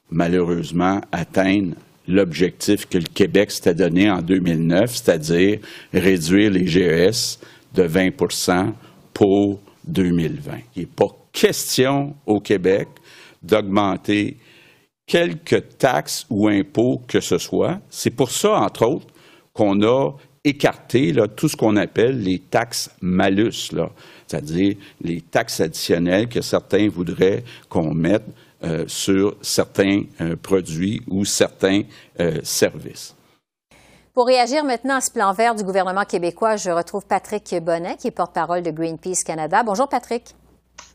malheureusement, 0.09 1.01
atteindre 1.11 1.75
l'objectif 2.07 2.87
que 2.87 2.97
le 2.97 3.05
Québec 3.05 3.51
s'était 3.51 3.73
donné 3.73 4.09
en 4.09 4.21
2009, 4.21 4.95
c'est-à-dire 4.95 5.59
réduire 5.93 6.51
les 6.51 6.67
GES 6.67 7.39
de 7.73 7.87
20% 7.87 8.73
pour 9.13 9.59
2020. 9.85 10.51
Il 10.75 10.81
n'est 10.81 10.85
pas 10.85 11.07
question 11.31 12.15
au 12.25 12.39
Québec 12.39 12.87
d'augmenter 13.41 14.37
quelques 15.05 15.77
taxes 15.77 16.25
ou 16.29 16.47
impôts 16.47 17.01
que 17.07 17.19
ce 17.19 17.37
soit. 17.37 17.79
C'est 17.89 18.11
pour 18.11 18.31
ça, 18.31 18.59
entre 18.59 18.85
autres, 18.85 19.07
qu'on 19.53 19.81
a 19.83 20.11
écarter 20.43 21.15
tout 21.35 21.47
ce 21.47 21.55
qu'on 21.55 21.77
appelle 21.77 22.21
les 22.21 22.39
taxes 22.39 22.89
malus, 23.01 23.71
c'est-à-dire 24.27 24.75
les 25.01 25.21
taxes 25.21 25.61
additionnelles 25.61 26.27
que 26.27 26.41
certains 26.41 26.89
voudraient 26.89 27.43
qu'on 27.69 27.93
mette 27.93 28.25
euh, 28.63 28.85
sur 28.87 29.35
certains 29.41 30.03
euh, 30.21 30.35
produits 30.35 31.01
ou 31.07 31.25
certains 31.25 31.83
euh, 32.19 32.39
services. 32.43 33.15
Pour 34.13 34.27
réagir 34.27 34.63
maintenant 34.63 34.97
à 34.97 35.01
ce 35.01 35.11
plan 35.11 35.33
vert 35.33 35.55
du 35.55 35.63
gouvernement 35.63 36.05
québécois, 36.05 36.55
je 36.55 36.69
retrouve 36.69 37.05
Patrick 37.05 37.55
Bonnet, 37.61 37.97
qui 37.97 38.07
est 38.07 38.11
porte-parole 38.11 38.61
de 38.61 38.71
Greenpeace 38.71 39.23
Canada. 39.25 39.63
Bonjour, 39.63 39.89
Patrick. 39.89 40.35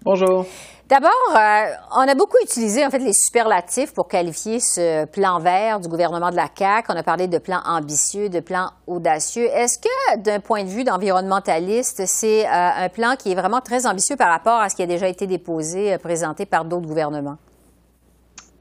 Bonjour. 0.02 0.46
D'abord, 0.88 1.10
euh, 1.36 1.66
on 1.96 2.08
a 2.08 2.14
beaucoup 2.14 2.38
utilisé 2.42 2.84
en 2.86 2.88
fait 2.88 3.00
les 3.00 3.12
superlatifs 3.12 3.92
pour 3.92 4.08
qualifier 4.08 4.58
ce 4.58 5.04
plan 5.04 5.38
vert 5.38 5.80
du 5.80 5.88
gouvernement 5.88 6.30
de 6.30 6.36
la 6.36 6.48
CAQ. 6.56 6.90
On 6.90 6.96
a 6.96 7.02
parlé 7.02 7.28
de 7.28 7.36
plan 7.36 7.60
ambitieux, 7.66 8.30
de 8.30 8.40
plan 8.40 8.70
audacieux. 8.86 9.44
Est-ce 9.52 9.78
que, 9.78 10.18
d'un 10.20 10.40
point 10.40 10.64
de 10.64 10.68
vue 10.70 10.84
d'environnementaliste, 10.84 12.06
c'est 12.06 12.46
euh, 12.46 12.50
un 12.50 12.88
plan 12.88 13.16
qui 13.18 13.32
est 13.32 13.34
vraiment 13.34 13.60
très 13.60 13.86
ambitieux 13.86 14.16
par 14.16 14.30
rapport 14.30 14.60
à 14.60 14.70
ce 14.70 14.76
qui 14.76 14.82
a 14.82 14.86
déjà 14.86 15.08
été 15.08 15.26
déposé, 15.26 15.92
euh, 15.92 15.98
présenté 15.98 16.46
par 16.46 16.64
d'autres 16.64 16.86
gouvernements? 16.86 17.36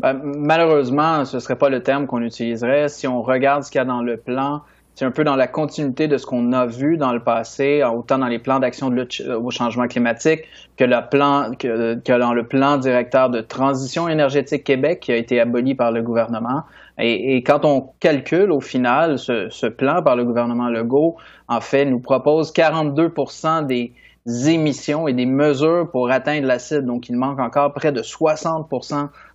Ben, 0.02 0.20
malheureusement, 0.22 1.24
ce 1.24 1.38
ne 1.38 1.40
serait 1.40 1.56
pas 1.56 1.70
le 1.70 1.82
terme 1.82 2.08
qu'on 2.08 2.22
utiliserait. 2.22 2.90
Si 2.90 3.08
on 3.08 3.22
regarde 3.22 3.64
ce 3.64 3.72
qu'il 3.72 3.80
y 3.80 3.82
a 3.82 3.86
dans 3.86 4.02
le 4.02 4.18
plan, 4.18 4.64
c'est 4.98 5.06
un 5.06 5.12
peu 5.12 5.24
dans 5.24 5.36
la 5.36 5.46
continuité 5.46 6.08
de 6.08 6.18
ce 6.18 6.26
qu'on 6.26 6.54
a 6.54 6.66
vu 6.66 6.98
dans 6.98 7.14
le 7.14 7.20
passé, 7.20 7.84
autant 7.84 8.18
dans 8.18 8.26
les 8.26 8.40
plans 8.40 8.58
d'action 8.58 8.92
euh, 8.92 9.40
au 9.40 9.52
changement 9.52 9.88
climatique 9.88 10.46
que, 10.76 10.86
dans 10.86 12.34
le 12.34 12.48
plan 12.48 12.78
directeur 12.78 13.30
de 13.30 13.42
transition 13.42 14.10
énergétique 14.10 14.64
Québec 14.64 15.02
qui 15.02 15.12
a 15.12 15.18
été 15.18 15.40
aboli 15.40 15.76
par 15.76 15.92
le 15.92 16.02
gouvernement. 16.02 16.64
Et, 16.98 17.44
quand 17.44 17.64
on 17.64 17.92
calcule 18.00 18.52
au 18.52 18.60
final 18.60 19.20
ce, 19.20 19.68
plan 19.68 20.02
par 20.02 20.16
le 20.16 20.26
gouvernement 20.26 20.68
Legault, 20.68 21.18
en 21.48 21.62
fait, 21.62 21.86
nous 21.86 22.00
propose 22.00 22.52
42% 22.52 23.68
des 23.68 23.94
émissions 24.48 25.08
et 25.08 25.14
des 25.14 25.28
mesures 25.28 25.92
pour 25.92 26.10
atteindre 26.10 26.48
la 26.48 26.58
cible. 26.58 26.88
Donc, 26.88 27.08
il 27.08 27.18
manque 27.18 27.40
encore 27.40 27.72
près 27.72 27.92
de 27.92 28.02
60 28.02 28.68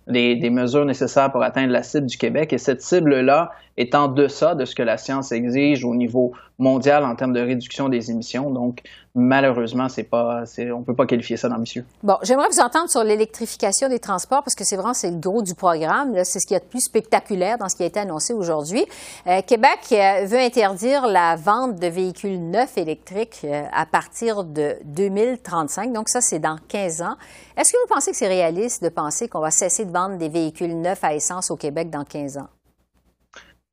des, 0.07 0.49
mesures 0.49 0.85
nécessaires 0.85 1.31
pour 1.31 1.43
atteindre 1.43 1.71
la 1.71 1.83
cible 1.83 2.07
du 2.07 2.17
Québec. 2.17 2.53
Et 2.53 2.57
cette 2.57 2.81
cible-là 2.81 3.51
est 3.77 3.95
en 3.95 4.07
deçà 4.07 4.55
de 4.55 4.65
ce 4.65 4.75
que 4.75 4.83
la 4.83 4.97
science 4.97 5.31
exige 5.31 5.83
au 5.83 5.95
niveau 5.95 6.33
mondial 6.59 7.03
en 7.03 7.15
termes 7.15 7.33
de 7.33 7.41
réduction 7.41 7.89
des 7.89 8.11
émissions. 8.11 8.51
Donc, 8.51 8.83
malheureusement, 9.15 9.89
c'est 9.89 10.03
pas, 10.03 10.43
on 10.59 10.79
ne 10.79 10.83
peut 10.83 10.95
pas 10.95 11.05
qualifier 11.05 11.37
ça 11.37 11.49
d'ambitieux. 11.49 11.83
Bon, 12.03 12.17
j'aimerais 12.21 12.47
vous 12.51 12.59
entendre 12.59 12.89
sur 12.89 13.03
l'électrification 13.03 13.89
des 13.89 13.99
transports 13.99 14.43
parce 14.43 14.55
que 14.55 14.63
c'est 14.63 14.75
vraiment 14.75 14.93
c'est 14.93 15.09
le 15.09 15.17
gros 15.17 15.41
du 15.41 15.55
programme. 15.55 16.13
C'est 16.23 16.39
ce 16.39 16.47
qui 16.47 16.53
est 16.53 16.57
a 16.57 16.59
de 16.59 16.65
plus 16.65 16.81
spectaculaire 16.81 17.57
dans 17.57 17.69
ce 17.69 17.75
qui 17.75 17.83
a 17.83 17.85
été 17.87 17.99
annoncé 17.99 18.33
aujourd'hui. 18.33 18.85
Euh, 19.27 19.41
Québec 19.41 19.79
euh, 19.91 20.25
veut 20.25 20.39
interdire 20.39 21.07
la 21.07 21.35
vente 21.35 21.79
de 21.79 21.87
véhicules 21.87 22.39
neufs 22.39 22.77
électriques 22.77 23.41
euh, 23.43 23.63
à 23.73 23.85
partir 23.85 24.43
de 24.43 24.75
2035. 24.85 25.91
Donc 25.91 26.09
ça, 26.09 26.21
c'est 26.21 26.39
dans 26.39 26.57
15 26.67 27.01
ans. 27.01 27.15
Est-ce 27.55 27.71
que 27.71 27.77
vous 27.77 27.93
pensez 27.93 28.09
que 28.09 28.17
c'est 28.17 28.27
réaliste 28.27 28.83
de 28.83 28.89
penser 28.89 29.27
qu'on 29.27 29.39
va 29.39 29.51
cesser 29.51 29.85
de 29.85 29.91
vendre 29.91 30.17
des 30.17 30.29
véhicules 30.29 30.75
neufs 30.79 31.03
à 31.03 31.13
essence 31.13 31.51
au 31.51 31.55
Québec 31.55 31.91
dans 31.91 32.03
15 32.03 32.37
ans? 32.39 32.49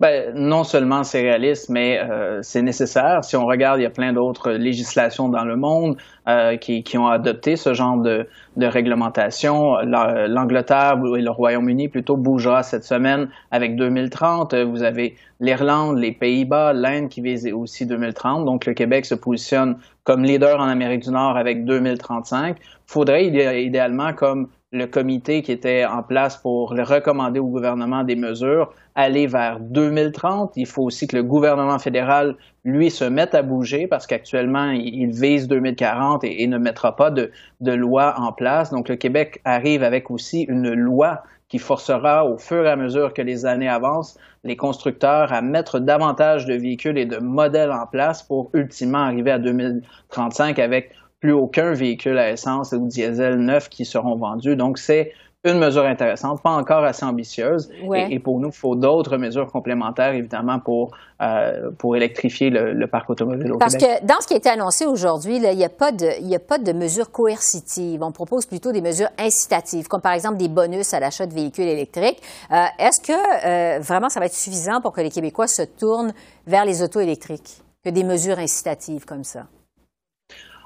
Ben, 0.00 0.32
non 0.34 0.64
seulement 0.64 1.04
c'est 1.04 1.20
réaliste, 1.20 1.68
mais 1.68 1.98
euh, 1.98 2.38
c'est 2.40 2.62
nécessaire. 2.62 3.22
Si 3.22 3.36
on 3.36 3.44
regarde, 3.44 3.80
il 3.80 3.82
y 3.82 3.86
a 3.86 3.90
plein 3.90 4.14
d'autres 4.14 4.52
législations 4.52 5.28
dans 5.28 5.44
le 5.44 5.56
monde 5.56 5.98
euh, 6.26 6.56
qui, 6.56 6.82
qui, 6.82 6.96
ont 6.96 7.06
adopté 7.06 7.56
ce 7.56 7.74
genre 7.74 7.98
de, 7.98 8.26
de 8.56 8.66
réglementation. 8.66 9.76
L'Angleterre 9.82 10.98
et 11.16 11.20
le 11.20 11.30
Royaume-Uni 11.30 11.88
plutôt 11.88 12.16
bougera 12.16 12.62
cette 12.62 12.84
semaine 12.84 13.28
avec 13.50 13.76
2030. 13.76 14.54
Vous 14.54 14.82
avez 14.82 15.16
l'Irlande, 15.38 15.98
les 15.98 16.12
Pays-Bas, 16.12 16.72
l'Inde 16.72 17.10
qui 17.10 17.20
vise 17.20 17.46
aussi 17.52 17.84
2030. 17.84 18.46
Donc 18.46 18.64
le 18.64 18.72
Québec 18.72 19.04
se 19.04 19.14
positionne 19.14 19.76
comme 20.04 20.24
leader 20.24 20.60
en 20.60 20.68
Amérique 20.68 21.02
du 21.02 21.10
Nord 21.10 21.36
avec 21.36 21.66
2035. 21.66 22.56
Faudrait 22.86 23.26
idéalement 23.26 24.14
comme 24.14 24.48
le 24.72 24.86
comité 24.86 25.42
qui 25.42 25.50
était 25.50 25.84
en 25.84 26.02
place 26.02 26.36
pour 26.36 26.70
recommander 26.70 27.40
au 27.40 27.46
gouvernement 27.46 28.04
des 28.04 28.14
mesures, 28.14 28.72
aller 28.94 29.26
vers 29.26 29.58
2030. 29.58 30.52
Il 30.56 30.66
faut 30.66 30.82
aussi 30.82 31.08
que 31.08 31.16
le 31.16 31.24
gouvernement 31.24 31.78
fédéral, 31.78 32.36
lui, 32.64 32.90
se 32.90 33.04
mette 33.04 33.34
à 33.34 33.42
bouger 33.42 33.88
parce 33.88 34.06
qu'actuellement, 34.06 34.70
il 34.70 35.10
vise 35.10 35.48
2040 35.48 36.22
et, 36.22 36.46
ne 36.46 36.58
mettra 36.58 36.94
pas 36.94 37.10
de, 37.10 37.32
de 37.60 37.72
loi 37.72 38.14
en 38.18 38.32
place. 38.32 38.70
Donc, 38.70 38.88
le 38.88 38.96
Québec 38.96 39.40
arrive 39.44 39.82
avec 39.82 40.10
aussi 40.10 40.42
une 40.42 40.72
loi 40.72 41.22
qui 41.48 41.58
forcera, 41.58 42.24
au 42.24 42.38
fur 42.38 42.64
et 42.64 42.70
à 42.70 42.76
mesure 42.76 43.12
que 43.12 43.22
les 43.22 43.44
années 43.44 43.68
avancent, 43.68 44.16
les 44.44 44.56
constructeurs 44.56 45.32
à 45.32 45.42
mettre 45.42 45.80
davantage 45.80 46.46
de 46.46 46.54
véhicules 46.54 46.96
et 46.96 47.06
de 47.06 47.18
modèles 47.18 47.72
en 47.72 47.86
place 47.86 48.22
pour 48.22 48.50
ultimement 48.54 48.98
arriver 48.98 49.32
à 49.32 49.40
2035 49.40 50.60
avec 50.60 50.92
plus 51.20 51.32
aucun 51.32 51.72
véhicule 51.72 52.18
à 52.18 52.30
essence 52.30 52.72
ou 52.72 52.86
diesel 52.86 53.36
neuf 53.36 53.68
qui 53.68 53.84
seront 53.84 54.16
vendus. 54.16 54.56
Donc, 54.56 54.78
c'est 54.78 55.12
une 55.44 55.58
mesure 55.58 55.84
intéressante, 55.84 56.42
pas 56.42 56.50
encore 56.50 56.84
assez 56.84 57.04
ambitieuse. 57.04 57.70
Et, 57.94 58.18
pour 58.18 58.40
nous, 58.40 58.48
il 58.48 58.54
faut 58.54 58.74
d'autres 58.74 59.16
mesures 59.16 59.50
complémentaires, 59.50 60.12
évidemment, 60.12 60.58
pour, 60.58 60.90
euh, 61.22 61.70
pour 61.78 61.96
électrifier 61.96 62.50
le, 62.50 62.86
parc 62.86 63.08
automobile 63.08 63.52
au 63.52 63.58
Parce 63.58 63.76
que 63.76 64.04
dans 64.04 64.20
ce 64.20 64.26
qui 64.26 64.34
a 64.34 64.36
été 64.36 64.50
annoncé 64.50 64.84
aujourd'hui, 64.84 65.36
il 65.36 65.56
n'y 65.56 65.64
a, 65.64 65.70
pas 65.70 65.92
de, 65.92 66.34
a 66.34 66.38
pas 66.38 66.58
de 66.58 66.72
mesures 66.72 67.10
coercitives. 67.10 68.02
On 68.02 68.12
propose 68.12 68.44
plutôt 68.44 68.70
des 68.70 68.82
mesures 68.82 69.08
incitatives, 69.18 69.88
comme 69.88 70.02
par 70.02 70.12
exemple 70.12 70.36
des 70.36 70.48
bonus 70.48 70.92
à 70.92 71.00
l'achat 71.00 71.24
de 71.24 71.32
véhicules 71.32 71.68
électriques. 71.68 72.20
Euh, 72.50 72.64
est-ce 72.78 73.00
que 73.00 73.12
euh, 73.12 73.80
vraiment 73.80 74.10
ça 74.10 74.20
va 74.20 74.26
être 74.26 74.34
suffisant 74.34 74.82
pour 74.82 74.92
que 74.92 75.00
les 75.00 75.10
Québécois 75.10 75.46
se 75.46 75.62
tournent 75.62 76.12
vers 76.46 76.66
les 76.66 76.82
autos 76.82 77.00
électriques, 77.00 77.62
que 77.82 77.88
des 77.88 78.04
mesures 78.04 78.38
incitatives 78.38 79.06
comme 79.06 79.24
ça? 79.24 79.46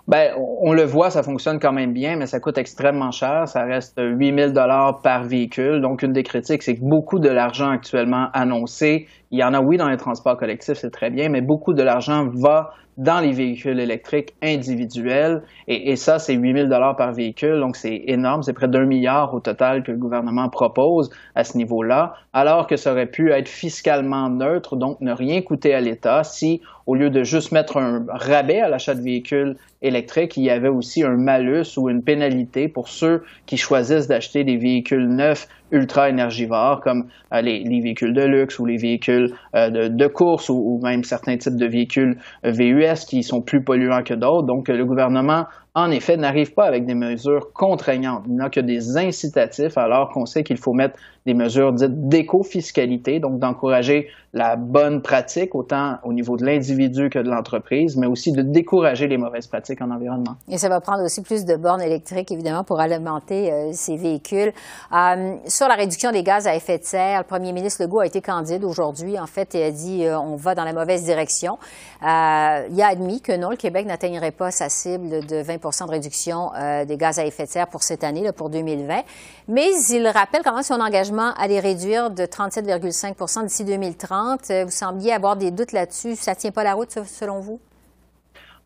Ben, 0.06 0.34
on 0.36 0.74
le 0.74 0.82
voit, 0.82 1.08
ça 1.08 1.22
fonctionne 1.22 1.58
quand 1.58 1.72
même 1.72 1.94
bien, 1.94 2.16
mais 2.16 2.26
ça 2.26 2.38
coûte 2.38 2.58
extrêmement 2.58 3.10
cher. 3.10 3.48
Ça 3.48 3.64
reste 3.64 3.98
8000 3.98 4.52
dollars 4.52 5.00
par 5.02 5.24
véhicule. 5.24 5.80
Donc, 5.80 6.02
une 6.02 6.12
des 6.12 6.22
critiques, 6.22 6.62
c'est 6.62 6.74
que 6.74 6.82
beaucoup 6.82 7.18
de 7.18 7.30
l'argent 7.30 7.70
actuellement 7.70 8.26
annoncé, 8.34 9.06
il 9.30 9.38
y 9.38 9.42
en 9.42 9.54
a, 9.54 9.60
oui, 9.62 9.78
dans 9.78 9.88
les 9.88 9.96
transports 9.96 10.36
collectifs, 10.36 10.76
c'est 10.76 10.90
très 10.90 11.10
bien, 11.10 11.30
mais 11.30 11.40
beaucoup 11.40 11.72
de 11.72 11.82
l'argent 11.82 12.28
va 12.34 12.72
dans 12.98 13.18
les 13.18 13.32
véhicules 13.32 13.80
électriques 13.80 14.34
individuels. 14.42 15.42
Et, 15.68 15.90
et 15.90 15.96
ça, 15.96 16.18
c'est 16.18 16.34
8000 16.34 16.68
dollars 16.68 16.96
par 16.96 17.12
véhicule. 17.12 17.58
Donc, 17.58 17.74
c'est 17.74 18.02
énorme. 18.06 18.42
C'est 18.42 18.52
près 18.52 18.68
d'un 18.68 18.84
milliard 18.84 19.32
au 19.32 19.40
total 19.40 19.82
que 19.82 19.90
le 19.90 19.98
gouvernement 19.98 20.50
propose 20.50 21.08
à 21.34 21.44
ce 21.44 21.56
niveau-là, 21.56 22.12
alors 22.34 22.66
que 22.66 22.76
ça 22.76 22.92
aurait 22.92 23.06
pu 23.06 23.32
être 23.32 23.48
fiscalement 23.48 24.28
neutre, 24.28 24.76
donc 24.76 25.00
ne 25.00 25.12
rien 25.12 25.40
coûter 25.40 25.74
à 25.74 25.80
l'État 25.80 26.22
si, 26.24 26.60
au 26.86 26.94
lieu 26.94 27.10
de 27.10 27.22
juste 27.22 27.52
mettre 27.52 27.78
un 27.78 28.04
rabais 28.08 28.60
à 28.60 28.68
l'achat 28.68 28.94
de 28.94 29.00
véhicules 29.00 29.56
électrique, 29.82 30.36
il 30.36 30.44
y 30.44 30.50
avait 30.50 30.68
aussi 30.68 31.02
un 31.02 31.16
malus 31.16 31.76
ou 31.76 31.88
une 31.88 32.02
pénalité 32.02 32.68
pour 32.68 32.88
ceux 32.88 33.22
qui 33.46 33.56
choisissent 33.56 34.06
d'acheter 34.06 34.44
des 34.44 34.56
véhicules 34.56 35.08
neufs 35.08 35.48
ultra 35.72 36.08
énergivores 36.08 36.80
comme 36.80 37.08
euh, 37.32 37.40
les, 37.40 37.80
véhicules 37.80 38.14
de 38.14 38.22
luxe 38.22 38.58
ou 38.58 38.66
les 38.66 38.76
véhicules 38.76 39.34
euh, 39.54 39.88
de, 39.88 40.06
course 40.06 40.48
ou, 40.48 40.80
même 40.82 41.04
certains 41.04 41.36
types 41.36 41.56
de 41.56 41.66
véhicules 41.66 42.18
euh, 42.44 42.50
VUS 42.50 43.06
qui 43.06 43.22
sont 43.22 43.40
plus 43.40 43.62
polluants 43.62 44.02
que 44.02 44.14
d'autres. 44.14 44.46
Donc 44.46 44.68
le 44.68 44.84
gouvernement 44.84 45.46
en 45.76 45.90
effet, 45.90 46.16
n'arrive 46.16 46.54
pas 46.54 46.66
avec 46.66 46.86
des 46.86 46.94
mesures 46.94 47.52
contraignantes. 47.52 48.22
Il 48.28 48.36
n'a 48.36 48.48
que 48.48 48.60
des 48.60 48.96
incitatifs, 48.96 49.76
alors 49.76 50.10
qu'on 50.10 50.24
sait 50.24 50.44
qu'il 50.44 50.56
faut 50.56 50.72
mettre 50.72 50.96
des 51.26 51.34
mesures 51.34 51.72
dites 51.72 52.08
d'éco-fiscalité, 52.08 53.18
donc 53.18 53.38
d'encourager 53.38 54.08
la 54.34 54.56
bonne 54.56 55.00
pratique, 55.00 55.54
autant 55.54 55.96
au 56.04 56.12
niveau 56.12 56.36
de 56.36 56.44
l'individu 56.44 57.08
que 57.08 57.18
de 57.18 57.28
l'entreprise, 57.28 57.96
mais 57.96 58.06
aussi 58.06 58.32
de 58.32 58.42
décourager 58.42 59.08
les 59.08 59.16
mauvaises 59.16 59.46
pratiques 59.46 59.80
en 59.80 59.90
environnement. 59.90 60.34
Et 60.48 60.58
ça 60.58 60.68
va 60.68 60.80
prendre 60.80 61.02
aussi 61.04 61.22
plus 61.22 61.44
de 61.44 61.56
bornes 61.56 61.80
électriques, 61.80 62.30
évidemment, 62.30 62.62
pour 62.62 62.78
alimenter 62.78 63.52
euh, 63.52 63.70
ces 63.72 63.96
véhicules. 63.96 64.52
Euh, 64.92 65.36
sur 65.46 65.66
la 65.66 65.74
réduction 65.74 66.12
des 66.12 66.22
gaz 66.22 66.46
à 66.46 66.54
effet 66.54 66.78
de 66.78 66.84
serre, 66.84 67.20
le 67.20 67.26
premier 67.26 67.52
ministre 67.52 67.82
Legault 67.82 68.00
a 68.00 68.06
été 68.06 68.20
candide 68.20 68.64
aujourd'hui, 68.64 69.18
en 69.18 69.26
fait, 69.26 69.54
et 69.54 69.64
a 69.64 69.70
dit 69.70 70.04
euh, 70.04 70.18
on 70.18 70.36
va 70.36 70.54
dans 70.54 70.64
la 70.64 70.72
mauvaise 70.72 71.04
direction. 71.04 71.58
il 72.02 72.06
a 72.06 72.86
admis 72.86 73.20
que 73.22 73.36
non, 73.36 73.50
le 73.50 73.56
Québec 73.56 73.86
n'atteignerait 73.86 74.32
pas 74.32 74.50
sa 74.50 74.68
cible 74.68 75.24
de 75.26 75.42
20 75.42 75.63
de 75.70 75.90
réduction 75.90 76.50
euh, 76.54 76.84
des 76.84 76.96
gaz 76.96 77.18
à 77.18 77.24
effet 77.24 77.44
de 77.44 77.48
serre 77.48 77.68
pour 77.68 77.82
cette 77.82 78.04
année, 78.04 78.30
pour 78.32 78.50
2020. 78.50 79.02
Mais 79.48 79.68
il 79.90 80.06
rappelle 80.08 80.42
quand 80.44 80.54
même 80.54 80.62
son 80.62 80.80
engagement 80.80 81.32
à 81.36 81.46
les 81.46 81.60
réduire 81.60 82.10
de 82.10 82.24
37,5 82.24 83.44
d'ici 83.44 83.64
2030. 83.64 84.50
Euh, 84.50 84.64
vous 84.64 84.70
sembliez 84.70 85.12
avoir 85.12 85.36
des 85.36 85.50
doutes 85.50 85.72
là-dessus. 85.72 86.16
Ça 86.16 86.32
ne 86.32 86.36
tient 86.36 86.50
pas 86.50 86.64
la 86.64 86.74
route, 86.74 86.98
selon 87.06 87.40
vous? 87.40 87.60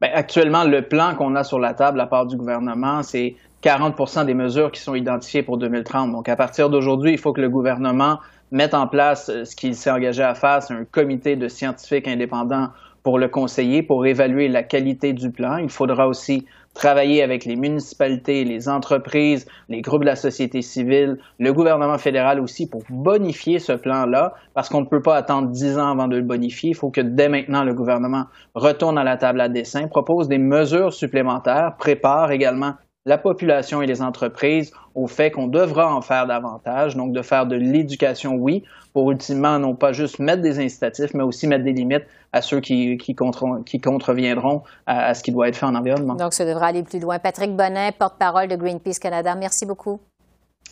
Bien, 0.00 0.10
actuellement, 0.14 0.64
le 0.64 0.82
plan 0.82 1.14
qu'on 1.14 1.34
a 1.34 1.44
sur 1.44 1.58
la 1.58 1.74
table 1.74 1.98
la 1.98 2.06
part 2.06 2.26
du 2.26 2.36
gouvernement, 2.36 3.02
c'est 3.02 3.34
40% 3.62 4.24
des 4.26 4.34
mesures 4.34 4.70
qui 4.70 4.80
sont 4.80 4.94
identifiées 4.94 5.42
pour 5.42 5.58
2030. 5.58 6.12
Donc, 6.12 6.28
à 6.28 6.36
partir 6.36 6.70
d'aujourd'hui, 6.70 7.12
il 7.12 7.18
faut 7.18 7.32
que 7.32 7.40
le 7.40 7.48
gouvernement 7.48 8.18
mette 8.50 8.74
en 8.74 8.86
place 8.86 9.28
euh, 9.28 9.44
ce 9.44 9.54
qu'il 9.54 9.74
s'est 9.74 9.90
engagé 9.90 10.22
à 10.22 10.34
faire, 10.34 10.62
c'est 10.62 10.74
un 10.74 10.84
comité 10.84 11.36
de 11.36 11.48
scientifiques 11.48 12.08
indépendants 12.08 12.68
pour 13.02 13.18
le 13.18 13.28
conseiller, 13.28 13.82
pour 13.82 14.06
évaluer 14.06 14.48
la 14.48 14.62
qualité 14.62 15.12
du 15.12 15.30
plan. 15.30 15.56
Il 15.56 15.70
faudra 15.70 16.08
aussi 16.08 16.46
travailler 16.74 17.22
avec 17.22 17.44
les 17.44 17.56
municipalités, 17.56 18.44
les 18.44 18.68
entreprises, 18.68 19.46
les 19.68 19.80
groupes 19.80 20.02
de 20.02 20.06
la 20.06 20.16
société 20.16 20.62
civile, 20.62 21.18
le 21.38 21.52
gouvernement 21.52 21.98
fédéral 21.98 22.40
aussi 22.40 22.68
pour 22.68 22.82
bonifier 22.88 23.58
ce 23.58 23.72
plan-là, 23.72 24.34
parce 24.54 24.68
qu'on 24.68 24.82
ne 24.82 24.86
peut 24.86 25.02
pas 25.02 25.16
attendre 25.16 25.48
dix 25.48 25.76
ans 25.76 25.90
avant 25.90 26.06
de 26.08 26.16
le 26.16 26.22
bonifier. 26.22 26.70
Il 26.70 26.76
faut 26.76 26.90
que 26.90 27.00
dès 27.00 27.28
maintenant, 27.28 27.64
le 27.64 27.74
gouvernement 27.74 28.26
retourne 28.54 28.98
à 28.98 29.04
la 29.04 29.16
table 29.16 29.40
à 29.40 29.48
dessin, 29.48 29.88
propose 29.88 30.28
des 30.28 30.38
mesures 30.38 30.92
supplémentaires, 30.92 31.74
prépare 31.78 32.30
également 32.30 32.74
la 33.06 33.18
population 33.18 33.80
et 33.82 33.86
les 33.86 34.02
entreprises 34.02 34.72
au 34.94 35.06
fait 35.06 35.30
qu'on 35.30 35.46
devra 35.46 35.94
en 35.94 36.02
faire 36.02 36.26
davantage, 36.26 36.96
donc 36.96 37.12
de 37.12 37.22
faire 37.22 37.46
de 37.46 37.56
l'éducation, 37.56 38.34
oui, 38.34 38.64
pour 38.92 39.10
ultimement 39.10 39.58
non 39.58 39.74
pas 39.74 39.92
juste 39.92 40.18
mettre 40.18 40.42
des 40.42 40.58
incitatifs, 40.58 41.14
mais 41.14 41.22
aussi 41.22 41.46
mettre 41.46 41.64
des 41.64 41.72
limites 41.72 42.04
à 42.32 42.42
ceux 42.42 42.60
qui, 42.60 42.98
qui, 42.98 43.16
qui 43.64 43.80
contreviendront 43.80 44.62
à, 44.86 45.14
ce 45.14 45.22
qui 45.22 45.32
doit 45.32 45.48
être 45.48 45.56
fait 45.56 45.66
en 45.66 45.74
environnement. 45.74 46.14
Donc, 46.14 46.34
ça 46.34 46.44
devra 46.44 46.66
aller 46.66 46.82
plus 46.82 47.00
loin. 47.00 47.18
Patrick 47.18 47.56
Bonin, 47.56 47.90
porte-parole 47.92 48.48
de 48.48 48.56
Greenpeace 48.56 48.98
Canada, 49.00 49.34
merci 49.34 49.64
beaucoup. 49.64 50.00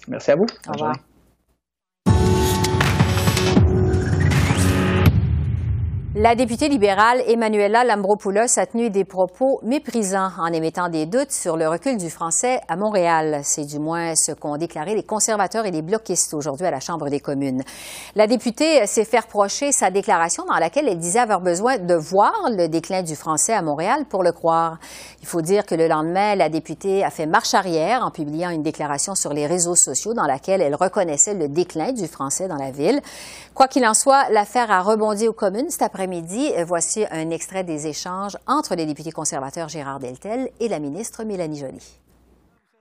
Merci 0.09 0.33
à 0.33 0.37
vous. 0.37 0.47
Au 0.69 0.73
revoir. 0.73 0.97
La 6.19 6.35
députée 6.35 6.69
libérale 6.69 7.23
Emmanuela 7.27 7.85
Lambropoulos 7.85 8.59
a 8.59 8.65
tenu 8.65 8.89
des 8.89 9.05
propos 9.05 9.61
méprisants 9.63 10.31
en 10.39 10.47
émettant 10.47 10.89
des 10.89 11.05
doutes 11.05 11.31
sur 11.31 11.59
le 11.59 11.69
recul 11.69 11.99
du 11.99 12.09
français 12.09 12.59
à 12.69 12.77
Montréal. 12.77 13.41
C'est 13.43 13.67
du 13.67 13.79
moins 13.79 14.15
ce 14.15 14.33
qu'ont 14.33 14.57
déclaré 14.57 14.95
les 14.95 15.03
conservateurs 15.03 15.67
et 15.67 15.71
les 15.71 15.83
bloquistes 15.83 16.33
aujourd'hui 16.33 16.65
à 16.65 16.71
la 16.71 16.81
Chambre 16.81 17.11
des 17.11 17.21
communes. 17.21 17.63
La 18.15 18.27
députée 18.27 18.87
s'est 18.87 19.05
fait 19.05 19.19
reprocher 19.19 19.73
sa 19.73 19.91
déclaration 19.91 20.47
dans 20.47 20.57
laquelle 20.57 20.89
elle 20.89 20.99
disait 20.99 21.19
avoir 21.19 21.43
besoin 21.43 21.77
de 21.77 21.95
voir 21.95 22.33
le 22.49 22.67
déclin 22.67 23.03
du 23.03 23.15
français 23.15 23.53
à 23.53 23.61
Montréal 23.61 24.07
pour 24.09 24.23
le 24.23 24.33
croire. 24.33 24.79
Il 25.21 25.27
faut 25.27 25.43
dire 25.43 25.67
que 25.67 25.75
le 25.75 25.87
lendemain, 25.87 26.35
la 26.35 26.49
députée 26.49 27.05
a 27.05 27.11
fait 27.11 27.27
marche 27.27 27.53
arrière 27.53 28.03
en 28.03 28.11
publiant 28.11 28.49
une 28.49 28.63
déclaration 28.63 29.15
sur 29.15 29.35
les 29.35 29.47
réseaux 29.47 29.77
sociaux 29.77 30.15
dans 30.15 30.25
laquelle 30.25 30.63
elle 30.63 30.77
reconnaissait 30.77 31.35
le 31.35 31.49
déclin 31.49 31.93
du 31.93 32.07
français 32.07 32.49
dans 32.49 32.57
la 32.57 32.71
ville. 32.71 33.03
Quoi 33.53 33.69
qu'il 33.69 33.85
en 33.87 33.93
soit, 33.93 34.31
l'affaire 34.31 34.71
a 34.71 34.81
rebondi 34.81 35.29
aux 35.29 35.35
communes 35.35 35.69
cet 35.69 35.83
après 35.83 36.06
midi 36.07 36.53
Voici 36.67 37.05
un 37.11 37.31
extrait 37.31 37.65
des 37.65 37.87
échanges 37.87 38.37
entre 38.47 38.75
les 38.75 38.87
députés 38.87 39.13
conservateurs 39.13 39.69
Gérard 39.69 40.01
Deltel 40.01 40.51
et 40.61 40.69
la 40.69 40.79
ministre 40.79 41.25
Mélanie 41.25 41.59
Joly. 41.59 41.83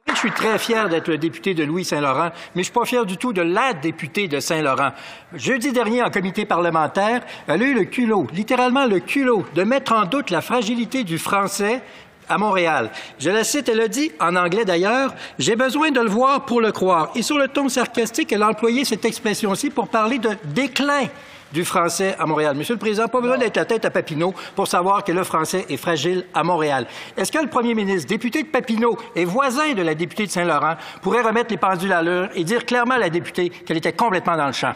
je 0.08 0.16
suis 0.16 0.32
très 0.32 0.58
fier 0.58 0.90
d'être 0.90 1.08
le 1.08 1.18
député 1.18 1.54
de 1.54 1.64
Louis-Saint-Laurent, 1.64 2.30
mais 2.56 2.62
je 2.62 2.66
suis 2.66 2.74
pas 2.74 2.86
fier 2.86 3.06
du 3.06 3.18
tout 3.18 3.34
de 3.34 3.42
la 3.42 3.74
députée 3.74 4.28
de 4.28 4.40
Saint-Laurent. 4.40 4.92
Jeudi 5.34 5.72
dernier, 5.72 6.04
en 6.04 6.10
comité 6.10 6.46
parlementaire, 6.46 7.22
elle 7.48 7.62
a 7.62 7.66
eu 7.66 7.74
le 7.74 7.86
culot, 7.86 8.28
littéralement 8.34 8.86
le 8.86 9.00
culot, 9.00 9.46
de 9.56 9.64
mettre 9.64 9.94
en 9.94 10.06
doute 10.06 10.30
la 10.30 10.42
fragilité 10.42 11.04
du 11.04 11.18
français 11.18 11.82
à 12.30 12.38
Montréal. 12.38 12.90
Je 13.20 13.30
la 13.30 13.44
cite, 13.44 13.70
elle 13.70 13.82
a 13.82 13.88
dit, 13.88 14.12
en 14.20 14.36
anglais 14.36 14.66
d'ailleurs, 14.66 15.14
J'ai 15.38 15.56
besoin 15.56 15.92
de 15.92 16.02
le 16.02 16.10
voir 16.10 16.46
pour 16.46 16.62
le 16.62 16.72
croire. 16.72 17.12
Et 17.16 17.22
sur 17.22 17.38
le 17.38 17.48
ton 17.48 17.70
sarcastique, 17.70 18.32
elle 18.32 18.44
a 18.44 18.50
employé 18.50 18.86
cette 18.86 19.06
expression-ci 19.06 19.70
pour 19.70 19.88
parler 19.88 20.18
de 20.18 20.30
déclin 20.46 21.08
du 21.56 21.63
français 21.63 22.15
à 22.20 22.26
Montréal. 22.26 22.54
Monsieur 22.56 22.74
le 22.74 22.80
Président, 22.80 23.08
pas 23.08 23.22
besoin 23.22 23.38
d'être 23.38 23.56
la 23.56 23.63
tête 23.63 23.86
à 23.86 23.89
Papineau 23.89 24.34
pour 24.56 24.68
savoir 24.68 25.06
que 25.06 25.13
le 25.13 25.24
français 25.24 25.65
est 25.70 25.78
fragile 25.78 26.26
à 26.34 26.44
Montréal. 26.44 26.86
Est-ce 27.15 27.32
que 27.32 27.39
le 27.39 27.48
premier 27.48 27.74
ministre, 27.74 28.10
député 28.10 28.44
de 28.44 28.50
Papineau 28.50 28.98
et 29.15 29.24
voisin 29.24 29.74
de 29.74 29.82
la 29.82 29.96
députée 29.96 30.26
de 30.26 30.32
Saint-Laurent, 30.32 30.76
pourrait 31.02 31.22
remettre 31.22 31.52
les 31.52 31.58
pendules 31.58 31.94
à 31.94 32.04
l'heure 32.04 32.30
et 32.36 32.44
dire 32.44 32.65
clairement 32.65 32.96
à 32.96 33.00
la 33.00 33.10
députée 33.10 33.50
qu'elle 33.50 33.78
était 33.78 33.94
complètement 33.94 34.36
dans 34.36 34.48
le 34.48 34.52
champ? 34.52 34.74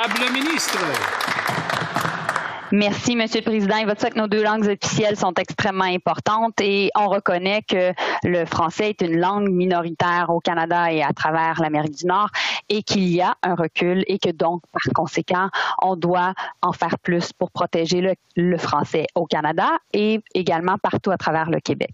Le 0.00 0.32
ministre. 0.32 0.78
Merci, 2.74 3.16
Monsieur 3.16 3.40
le 3.40 3.44
Président. 3.44 3.76
Il 3.76 3.86
va 3.86 3.94
dire 3.94 4.08
que 4.08 4.18
nos 4.18 4.28
deux 4.28 4.42
langues 4.42 4.66
officielles 4.66 5.18
sont 5.18 5.34
extrêmement 5.34 5.84
importantes 5.84 6.58
et 6.62 6.90
on 6.96 7.06
reconnaît 7.06 7.60
que 7.68 7.92
le 8.22 8.46
français 8.46 8.88
est 8.88 9.02
une 9.02 9.20
langue 9.20 9.50
minoritaire 9.50 10.30
au 10.30 10.40
Canada 10.40 10.90
et 10.90 11.02
à 11.02 11.12
travers 11.12 11.60
l'Amérique 11.60 11.98
du 11.98 12.06
Nord 12.06 12.30
et 12.72 12.82
qu'il 12.82 13.06
y 13.06 13.20
a 13.20 13.36
un 13.42 13.54
recul 13.54 14.02
et 14.06 14.18
que 14.18 14.30
donc, 14.30 14.62
par 14.72 14.80
conséquent, 14.94 15.50
on 15.82 15.94
doit 15.94 16.32
en 16.62 16.72
faire 16.72 16.98
plus 16.98 17.30
pour 17.34 17.50
protéger 17.50 18.00
le, 18.00 18.14
le 18.34 18.56
français 18.56 19.06
au 19.14 19.26
Canada 19.26 19.68
et 19.92 20.20
également 20.32 20.78
partout 20.78 21.10
à 21.10 21.18
travers 21.18 21.50
le 21.50 21.60
Québec. 21.60 21.92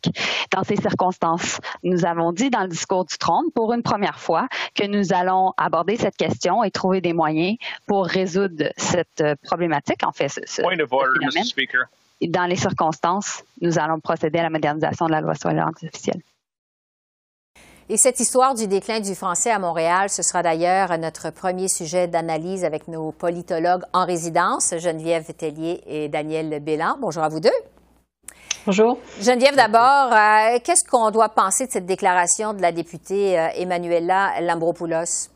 Dans 0.53 0.63
ces 0.63 0.77
circonstances, 0.77 1.59
nous 1.83 2.05
avons 2.07 2.31
dit 2.31 2.49
dans 2.49 2.63
le 2.63 2.69
discours 2.69 3.05
du 3.05 3.19
trône, 3.19 3.51
pour 3.57 3.73
une 3.73 3.83
première 3.83 4.21
fois, 4.21 4.47
que 4.77 4.87
nous 4.87 5.13
allons 5.13 5.53
aborder 5.57 5.97
cette 5.97 6.17
question 6.17 6.63
et 6.63 6.71
trouver 6.71 7.01
des 7.01 7.13
moyens 7.13 7.57
pour 7.89 8.07
résoudre 8.07 8.71
cette 8.77 9.25
problématique, 9.43 10.07
en 10.07 10.13
fait, 10.13 10.29
ce, 10.29 10.41
ce, 10.47 10.63
Point 10.63 10.79
of 10.79 10.93
order, 10.93 11.19
Mr. 11.23 11.43
Speaker. 11.43 11.87
dans 12.23 12.47
les 12.47 12.57
circonstances, 12.57 13.43
nous 13.61 13.81
allons 13.81 13.99
procéder 13.99 14.39
à 14.39 14.45
la 14.45 14.51
modernisation 14.51 15.07
de 15.07 15.11
la 15.11 15.23
loi 15.23 15.35
sur 15.35 15.49
les 15.51 15.57
langues 15.57 15.75
officielles. 15.83 16.23
Et 17.91 17.97
cette 17.97 18.21
histoire 18.21 18.55
du 18.55 18.67
déclin 18.67 19.01
du 19.01 19.15
français 19.15 19.51
à 19.51 19.59
Montréal, 19.59 20.11
ce 20.11 20.23
sera 20.23 20.43
d'ailleurs 20.43 20.99
notre 20.99 21.31
premier 21.31 21.69
sujet 21.69 22.07
d'analyse 22.07 22.63
avec 22.63 22.87
nos 22.87 23.13
politologues 23.13 23.85
en 23.95 24.05
résidence, 24.05 24.75
Geneviève 24.77 25.33
Tellier 25.33 25.81
et 25.87 26.11
Daniel 26.11 26.61
Bélan. 26.63 26.99
Bonjour 27.01 27.23
à 27.23 27.31
vous 27.31 27.41
deux. 27.41 27.49
Bonjour. 28.67 28.99
Geneviève, 29.23 29.57
d'abord, 29.57 30.13
euh, 30.13 30.59
qu'est-ce 30.63 30.85
qu'on 30.85 31.11
doit 31.11 31.31
penser 31.31 31.67
de 31.67 31.71
cette 31.71 31.87
déclaration 31.87 32.53
de 32.53 32.61
la 32.61 32.73
députée 32.73 33.39
euh, 33.39 33.49
Emmanuela 33.55 34.39
Lambropoulos? 34.43 35.31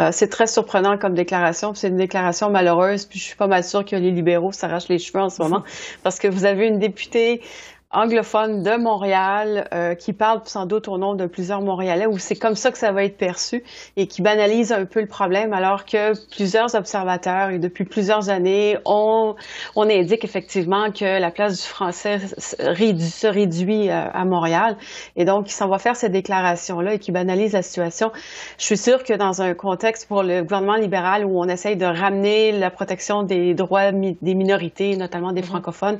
Euh, 0.00 0.10
c'est 0.10 0.28
très 0.28 0.48
surprenant 0.48 0.98
comme 0.98 1.14
déclaration. 1.14 1.74
C'est 1.74 1.88
une 1.88 1.96
déclaration 1.96 2.50
malheureuse. 2.50 3.06
Puis 3.06 3.20
je 3.20 3.24
suis 3.24 3.36
pas 3.36 3.46
mal 3.46 3.62
sûre 3.62 3.84
que 3.84 3.94
les 3.94 4.10
libéraux 4.10 4.50
s'arrachent 4.50 4.88
les 4.88 4.98
cheveux 4.98 5.22
en 5.22 5.28
ce 5.28 5.40
moment 5.40 5.62
parce 6.02 6.18
que 6.18 6.26
vous 6.26 6.44
avez 6.44 6.66
une 6.66 6.80
députée 6.80 7.40
anglophone 7.90 8.62
de 8.62 8.76
Montréal 8.76 9.66
euh, 9.72 9.94
qui 9.94 10.12
parle 10.12 10.42
sans 10.44 10.66
doute 10.66 10.88
au 10.88 10.98
nom 10.98 11.14
de 11.14 11.24
plusieurs 11.24 11.62
Montréalais 11.62 12.04
où 12.04 12.18
c'est 12.18 12.36
comme 12.36 12.54
ça 12.54 12.70
que 12.70 12.76
ça 12.76 12.92
va 12.92 13.02
être 13.02 13.16
perçu 13.16 13.64
et 13.96 14.06
qui 14.06 14.20
banalise 14.20 14.72
un 14.72 14.84
peu 14.84 15.00
le 15.00 15.06
problème 15.06 15.54
alors 15.54 15.86
que 15.86 16.12
plusieurs 16.28 16.74
observateurs 16.74 17.48
et 17.48 17.58
depuis 17.58 17.86
plusieurs 17.86 18.28
années 18.28 18.76
on, 18.84 19.34
on 19.74 19.88
indique 19.88 20.22
effectivement 20.22 20.92
que 20.92 21.18
la 21.18 21.30
place 21.30 21.62
du 21.62 21.66
français 21.66 22.18
se 22.36 23.26
réduit 23.26 23.88
euh, 23.88 24.10
à 24.12 24.26
Montréal 24.26 24.76
et 25.16 25.24
donc 25.24 25.48
il 25.48 25.54
s'en 25.54 25.68
va 25.68 25.78
faire 25.78 25.96
cette 25.96 26.12
déclaration 26.12 26.80
là 26.80 26.92
et 26.92 26.98
qui 26.98 27.10
banalise 27.10 27.54
la 27.54 27.62
situation. 27.62 28.12
Je 28.58 28.64
suis 28.64 28.76
sûre 28.76 29.02
que 29.02 29.14
dans 29.14 29.40
un 29.40 29.54
contexte 29.54 30.06
pour 30.08 30.22
le 30.22 30.42
gouvernement 30.42 30.76
libéral 30.76 31.24
où 31.24 31.40
on 31.40 31.48
essaye 31.48 31.76
de 31.76 31.86
ramener 31.86 32.52
la 32.52 32.70
protection 32.70 33.22
des 33.22 33.54
droits 33.54 33.92
des 33.92 34.34
minorités, 34.34 34.94
notamment 34.96 35.32
des 35.32 35.42
francophones, 35.42 35.96
euh, 35.96 35.98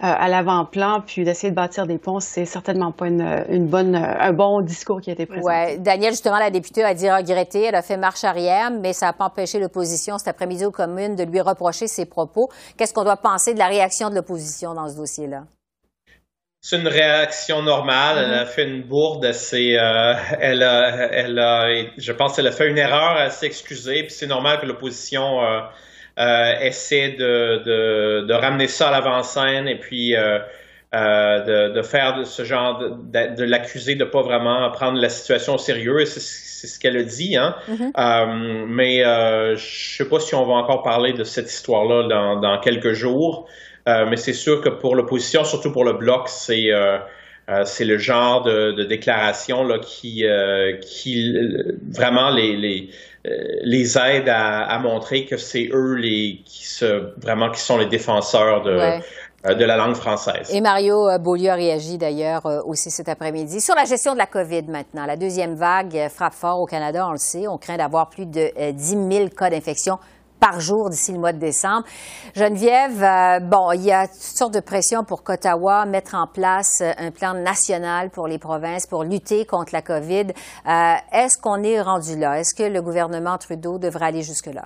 à 0.00 0.28
l'avant-plan 0.28 1.02
puis 1.04 1.23
d'essayer 1.24 1.50
de 1.50 1.56
bâtir 1.56 1.86
des 1.86 1.98
ponts, 1.98 2.20
c'est 2.20 2.44
certainement 2.44 2.92
pas 2.92 3.08
une, 3.08 3.44
une, 3.48 3.66
bonne, 3.66 3.94
un 3.94 4.32
bon 4.32 4.60
discours 4.60 5.00
qui 5.00 5.10
a 5.10 5.12
été 5.14 5.26
présenté. 5.26 5.46
Ouais. 5.46 5.78
Daniel, 5.78 6.12
justement, 6.12 6.38
la 6.38 6.50
députée 6.50 6.84
a 6.84 6.94
dit 6.94 7.10
regretter, 7.10 7.64
elle 7.64 7.74
a 7.74 7.82
fait 7.82 7.96
marche 7.96 8.24
arrière, 8.24 8.70
mais 8.70 8.92
ça 8.92 9.06
n'a 9.06 9.12
pas 9.12 9.24
empêché 9.24 9.58
l'opposition 9.58 10.18
cet 10.18 10.28
après-midi 10.28 10.64
aux 10.64 10.70
communes 10.70 11.16
de 11.16 11.24
lui 11.24 11.40
reprocher 11.40 11.86
ses 11.86 12.06
propos. 12.06 12.48
Qu'est-ce 12.76 12.94
qu'on 12.94 13.04
doit 13.04 13.16
penser 13.16 13.54
de 13.54 13.58
la 13.58 13.66
réaction 13.66 14.10
de 14.10 14.14
l'opposition 14.14 14.74
dans 14.74 14.88
ce 14.88 14.96
dossier-là? 14.96 15.44
C'est 16.66 16.78
une 16.78 16.88
réaction 16.88 17.60
normale. 17.60 18.16
Elle 18.24 18.32
a 18.32 18.46
fait 18.46 18.64
une 18.64 18.84
bourde. 18.84 19.30
C'est, 19.32 19.78
euh, 19.78 20.14
elle 20.40 20.62
a, 20.62 21.12
elle 21.12 21.38
a, 21.38 21.66
je 21.98 22.12
pense 22.12 22.36
qu'elle 22.36 22.46
a 22.46 22.52
fait 22.52 22.70
une 22.70 22.78
erreur. 22.78 23.18
Elle 23.20 23.30
s'est 23.30 23.44
excusée. 23.44 24.04
Puis 24.04 24.12
c'est 24.12 24.26
normal 24.26 24.60
que 24.60 24.64
l'opposition 24.64 25.42
euh, 25.42 25.60
euh, 26.18 26.52
essaie 26.62 27.10
de, 27.18 27.62
de, 27.66 28.26
de, 28.26 28.32
ramener 28.32 28.66
ça 28.66 28.88
à 28.88 28.92
l'avant-scène 28.92 29.68
et 29.68 29.78
puis 29.78 30.14
euh, 30.94 31.68
de, 31.68 31.74
de, 31.74 31.82
faire 31.82 32.16
de 32.18 32.24
ce 32.24 32.44
genre 32.44 32.78
de, 32.78 32.88
de, 32.88 33.34
de 33.34 33.44
l'accuser 33.44 33.96
de 33.96 34.04
pas 34.04 34.22
vraiment 34.22 34.70
prendre 34.70 35.00
la 35.00 35.08
situation 35.08 35.54
au 35.54 35.58
sérieux. 35.58 36.04
C'est, 36.04 36.20
c'est 36.20 36.68
ce 36.68 36.78
qu'elle 36.78 36.96
a 36.96 37.02
dit, 37.02 37.36
hein. 37.36 37.56
Mm-hmm. 37.68 37.90
Euh, 37.98 38.64
mais 38.68 39.04
euh, 39.04 39.56
je 39.56 39.96
sais 39.96 40.08
pas 40.08 40.20
si 40.20 40.34
on 40.34 40.46
va 40.46 40.54
encore 40.54 40.82
parler 40.82 41.12
de 41.12 41.24
cette 41.24 41.50
histoire-là 41.50 42.08
dans, 42.08 42.40
dans 42.40 42.60
quelques 42.60 42.92
jours. 42.92 43.48
Euh, 43.88 44.06
mais 44.08 44.16
c'est 44.16 44.32
sûr 44.32 44.60
que 44.60 44.68
pour 44.68 44.94
l'opposition, 44.94 45.44
surtout 45.44 45.72
pour 45.72 45.84
le 45.84 45.94
bloc, 45.94 46.28
c'est 46.28 46.70
euh, 46.70 46.98
c'est 47.64 47.84
le 47.84 47.98
genre 47.98 48.42
de, 48.42 48.72
de 48.72 48.84
déclaration 48.84 49.64
là, 49.64 49.78
qui, 49.78 50.24
qui 50.80 51.36
vraiment 51.90 52.30
les, 52.30 52.56
les, 52.56 52.88
les 53.62 53.98
aide 53.98 54.30
à, 54.30 54.62
à 54.62 54.78
montrer 54.78 55.26
que 55.26 55.36
c'est 55.36 55.68
eux 55.70 55.96
les 55.96 56.40
qui 56.46 56.64
se 56.64 57.10
vraiment 57.18 57.50
qui 57.50 57.60
sont 57.60 57.76
les 57.76 57.86
défenseurs 57.86 58.62
de. 58.62 58.76
Ouais 58.76 59.00
de 59.44 59.64
la 59.64 59.76
langue 59.76 59.94
française. 59.94 60.50
Et 60.52 60.60
Mario 60.60 61.06
Beaulieu 61.20 61.50
a 61.50 61.54
réagi 61.54 61.98
d'ailleurs 61.98 62.46
aussi 62.66 62.90
cet 62.90 63.08
après-midi. 63.08 63.60
Sur 63.60 63.74
la 63.74 63.84
gestion 63.84 64.14
de 64.14 64.18
la 64.18 64.26
COVID 64.26 64.64
maintenant, 64.68 65.04
la 65.04 65.16
deuxième 65.16 65.54
vague 65.54 66.08
frappe 66.08 66.32
fort 66.34 66.60
au 66.60 66.66
Canada, 66.66 67.06
on 67.06 67.12
le 67.12 67.18
sait. 67.18 67.46
On 67.48 67.58
craint 67.58 67.76
d'avoir 67.76 68.08
plus 68.08 68.26
de 68.26 68.50
10 68.72 68.82
000 68.82 69.28
cas 69.28 69.50
d'infection 69.50 69.98
par 70.44 70.60
jour 70.60 70.90
d'ici 70.90 71.10
le 71.12 71.18
mois 71.18 71.32
de 71.32 71.38
décembre. 71.38 71.84
Geneviève, 72.34 73.02
euh, 73.02 73.40
bon, 73.40 73.72
il 73.72 73.82
y 73.82 73.92
a 73.92 74.06
toutes 74.06 74.20
sortes 74.20 74.52
de 74.52 74.60
pressions 74.60 75.02
pour 75.02 75.22
qu'Ottawa 75.22 75.86
mette 75.86 76.12
en 76.12 76.26
place 76.26 76.82
un 76.82 77.10
plan 77.10 77.32
national 77.32 78.10
pour 78.10 78.28
les 78.28 78.38
provinces 78.38 78.86
pour 78.86 79.04
lutter 79.04 79.46
contre 79.46 79.72
la 79.72 79.80
COVID. 79.80 80.26
Euh, 80.66 80.94
Est-ce 81.12 81.38
qu'on 81.38 81.62
est 81.62 81.80
rendu 81.80 82.18
là? 82.18 82.38
Est-ce 82.38 82.54
que 82.54 82.64
le 82.64 82.82
gouvernement 82.82 83.38
Trudeau 83.38 83.78
devrait 83.78 84.06
aller 84.06 84.22
jusque-là? 84.22 84.64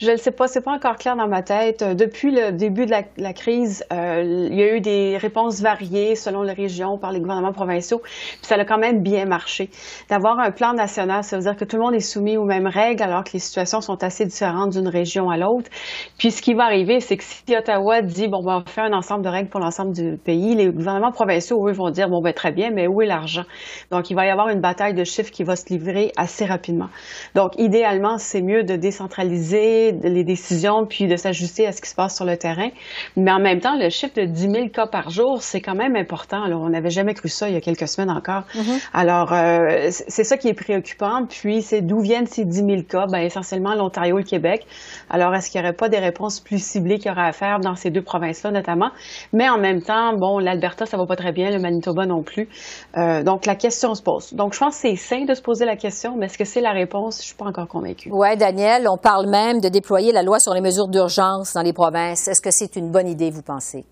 Je 0.00 0.10
ne 0.12 0.16
sais 0.16 0.30
pas, 0.30 0.48
c'est 0.48 0.62
pas 0.62 0.72
encore 0.72 0.96
clair 0.96 1.14
dans 1.14 1.28
ma 1.28 1.42
tête. 1.42 1.84
Depuis 1.84 2.30
le 2.30 2.52
début 2.52 2.86
de 2.86 2.90
la, 3.18 3.32
crise, 3.34 3.84
euh, 3.92 4.46
il 4.50 4.58
y 4.58 4.62
a 4.62 4.74
eu 4.74 4.80
des 4.80 5.18
réponses 5.18 5.60
variées 5.60 6.16
selon 6.16 6.40
les 6.40 6.54
régions 6.54 6.96
par 6.96 7.12
les 7.12 7.20
gouvernements 7.20 7.52
provinciaux, 7.52 7.98
puis 7.98 8.40
ça 8.40 8.54
a 8.54 8.64
quand 8.64 8.78
même 8.78 9.02
bien 9.02 9.26
marché. 9.26 9.68
D'avoir 10.08 10.38
un 10.38 10.52
plan 10.52 10.72
national, 10.72 11.22
ça 11.22 11.36
veut 11.36 11.42
dire 11.42 11.54
que 11.54 11.66
tout 11.66 11.76
le 11.76 11.82
monde 11.82 11.94
est 11.94 12.00
soumis 12.00 12.38
aux 12.38 12.46
mêmes 12.46 12.66
règles 12.66 13.02
alors 13.02 13.24
que 13.24 13.32
les 13.34 13.40
situations 13.40 13.82
sont 13.82 14.02
assez 14.02 14.24
différentes 14.24 14.70
d'une 14.70 14.88
région 14.88 15.28
à 15.28 15.36
l'autre. 15.36 15.68
Puis 16.16 16.30
ce 16.30 16.40
qui 16.40 16.54
va 16.54 16.64
arriver, 16.64 17.00
c'est 17.00 17.18
que 17.18 17.24
si 17.24 17.54
Ottawa 17.54 18.00
dit 18.00 18.28
bon, 18.28 18.42
ben, 18.42 18.62
on 18.66 18.70
faire 18.70 18.84
un 18.84 18.94
ensemble 18.94 19.22
de 19.22 19.28
règles 19.28 19.50
pour 19.50 19.60
l'ensemble 19.60 19.92
du 19.92 20.16
pays, 20.16 20.54
les 20.54 20.70
gouvernements 20.70 21.12
provinciaux, 21.12 21.68
eux, 21.68 21.72
vont 21.72 21.90
dire 21.90 22.08
bon, 22.08 22.22
ben 22.22 22.32
très 22.32 22.52
bien, 22.52 22.70
mais 22.70 22.86
où 22.86 23.02
est 23.02 23.06
l'argent? 23.06 23.44
Donc 23.90 24.08
il 24.08 24.14
va 24.14 24.24
y 24.24 24.30
avoir 24.30 24.48
une 24.48 24.62
bataille 24.62 24.94
de 24.94 25.04
chiffres 25.04 25.30
qui 25.30 25.44
va 25.44 25.56
se 25.56 25.66
livrer 25.68 26.10
assez 26.16 26.46
rapidement. 26.46 26.88
Donc 27.34 27.52
idéalement, 27.58 28.16
c'est 28.16 28.40
mieux 28.40 28.64
de 28.64 28.76
décentraliser 28.76 29.89
les 29.92 30.24
décisions 30.24 30.86
puis 30.86 31.06
de 31.06 31.16
s'ajuster 31.16 31.66
à 31.66 31.72
ce 31.72 31.80
qui 31.80 31.88
se 31.88 31.94
passe 31.94 32.16
sur 32.16 32.24
le 32.24 32.36
terrain. 32.36 32.70
Mais 33.16 33.30
en 33.30 33.40
même 33.40 33.60
temps, 33.60 33.76
le 33.76 33.88
chiffre 33.90 34.14
de 34.14 34.24
10 34.24 34.50
000 34.50 34.68
cas 34.68 34.86
par 34.86 35.10
jour, 35.10 35.42
c'est 35.42 35.60
quand 35.60 35.74
même 35.74 35.96
important. 35.96 36.42
Alors, 36.42 36.62
on 36.62 36.70
n'avait 36.70 36.90
jamais 36.90 37.14
cru 37.14 37.28
ça 37.28 37.48
il 37.48 37.54
y 37.54 37.56
a 37.56 37.60
quelques 37.60 37.88
semaines 37.88 38.10
encore. 38.10 38.42
Mm-hmm. 38.54 38.88
Alors, 38.92 39.32
euh, 39.32 39.88
c'est 39.90 40.24
ça 40.24 40.36
qui 40.36 40.48
est 40.48 40.54
préoccupant. 40.54 41.26
Puis, 41.28 41.62
c'est 41.62 41.82
d'où 41.82 42.00
viennent 42.00 42.26
ces 42.26 42.44
10 42.44 42.56
000 42.56 42.68
cas? 42.88 43.06
Ben, 43.10 43.20
essentiellement 43.20 43.74
l'Ontario 43.74 44.18
et 44.18 44.22
le 44.22 44.26
Québec. 44.26 44.66
Alors, 45.08 45.34
est-ce 45.34 45.50
qu'il 45.50 45.60
n'y 45.60 45.66
aurait 45.66 45.76
pas 45.76 45.88
des 45.88 45.98
réponses 45.98 46.40
plus 46.40 46.62
ciblées 46.62 46.98
qu'il 46.98 47.10
y 47.10 47.10
aurait 47.10 47.28
à 47.28 47.32
faire 47.32 47.60
dans 47.60 47.74
ces 47.74 47.90
deux 47.90 48.02
provinces-là, 48.02 48.50
notamment? 48.50 48.90
Mais 49.32 49.48
en 49.48 49.58
même 49.58 49.82
temps, 49.82 50.14
bon, 50.16 50.38
l'Alberta, 50.38 50.86
ça 50.86 50.96
va 50.96 51.06
pas 51.06 51.16
très 51.16 51.32
bien, 51.32 51.50
le 51.50 51.58
Manitoba 51.58 52.06
non 52.06 52.22
plus. 52.22 52.48
Euh, 52.96 53.22
donc, 53.22 53.46
la 53.46 53.54
question 53.54 53.94
se 53.94 54.02
pose. 54.02 54.32
Donc, 54.34 54.54
je 54.54 54.58
pense 54.58 54.74
que 54.74 54.88
c'est 54.88 54.96
sain 54.96 55.24
de 55.24 55.34
se 55.34 55.42
poser 55.42 55.64
la 55.64 55.76
question, 55.76 56.16
mais 56.16 56.26
est-ce 56.26 56.38
que 56.38 56.44
c'est 56.44 56.60
la 56.60 56.72
réponse? 56.72 57.18
Je 57.20 57.26
suis 57.26 57.34
pas 57.34 57.46
encore 57.46 57.68
convaincue. 57.68 58.10
Ouais, 58.10 58.36
Daniel, 58.36 58.86
on 58.88 58.96
parle 58.96 59.28
même 59.28 59.60
de 59.60 59.68
déployer 59.80 60.12
la 60.12 60.22
loi 60.22 60.38
sur 60.40 60.52
les 60.52 60.60
mesures 60.60 60.88
d'urgence 60.88 61.54
dans 61.54 61.62
les 61.62 61.72
provinces. 61.72 62.28
Est-ce 62.28 62.42
que 62.42 62.50
c'est 62.50 62.76
une 62.76 62.90
bonne 62.90 63.08
idée, 63.08 63.30
vous 63.30 63.42
pensez? 63.42 63.86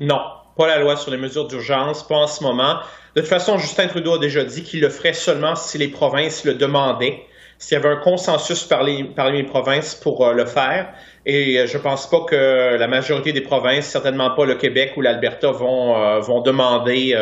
Non, 0.00 0.20
pas 0.56 0.66
la 0.66 0.78
loi 0.78 0.96
sur 0.96 1.10
les 1.10 1.18
mesures 1.18 1.46
d'urgence, 1.46 2.02
pas 2.02 2.16
en 2.16 2.26
ce 2.26 2.42
moment. 2.42 2.78
De 3.14 3.20
toute 3.20 3.28
façon, 3.28 3.58
Justin 3.58 3.86
Trudeau 3.88 4.14
a 4.14 4.18
déjà 4.18 4.42
dit 4.42 4.62
qu'il 4.62 4.80
le 4.80 4.88
ferait 4.88 5.12
seulement 5.12 5.54
si 5.54 5.76
les 5.76 5.88
provinces 5.88 6.44
le 6.44 6.54
demandaient. 6.54 7.22
s'il 7.58 7.76
y 7.76 7.80
avait 7.80 7.88
un 7.88 8.00
consensus 8.00 8.64
parmi, 8.64 9.08
les 9.32 9.42
provinces 9.44 9.94
pour 9.94 10.32
le 10.32 10.44
faire. 10.44 10.88
Et 11.26 11.66
je 11.66 11.78
pense 11.78 12.08
pas 12.08 12.20
que 12.20 12.76
la 12.76 12.88
majorité 12.88 13.32
des 13.32 13.40
provinces, 13.40 13.86
certainement 13.86 14.30
pas 14.30 14.44
le 14.44 14.56
Québec 14.56 14.94
ou 14.96 15.00
l'Alberta, 15.00 15.50
vont, 15.50 16.20
vont 16.20 16.40
demander 16.40 17.16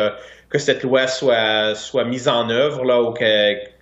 que 0.49 0.57
cette 0.57 0.83
loi 0.83 1.07
soit, 1.07 2.03
mise 2.05 2.27
en 2.27 2.49
œuvre. 2.49 3.13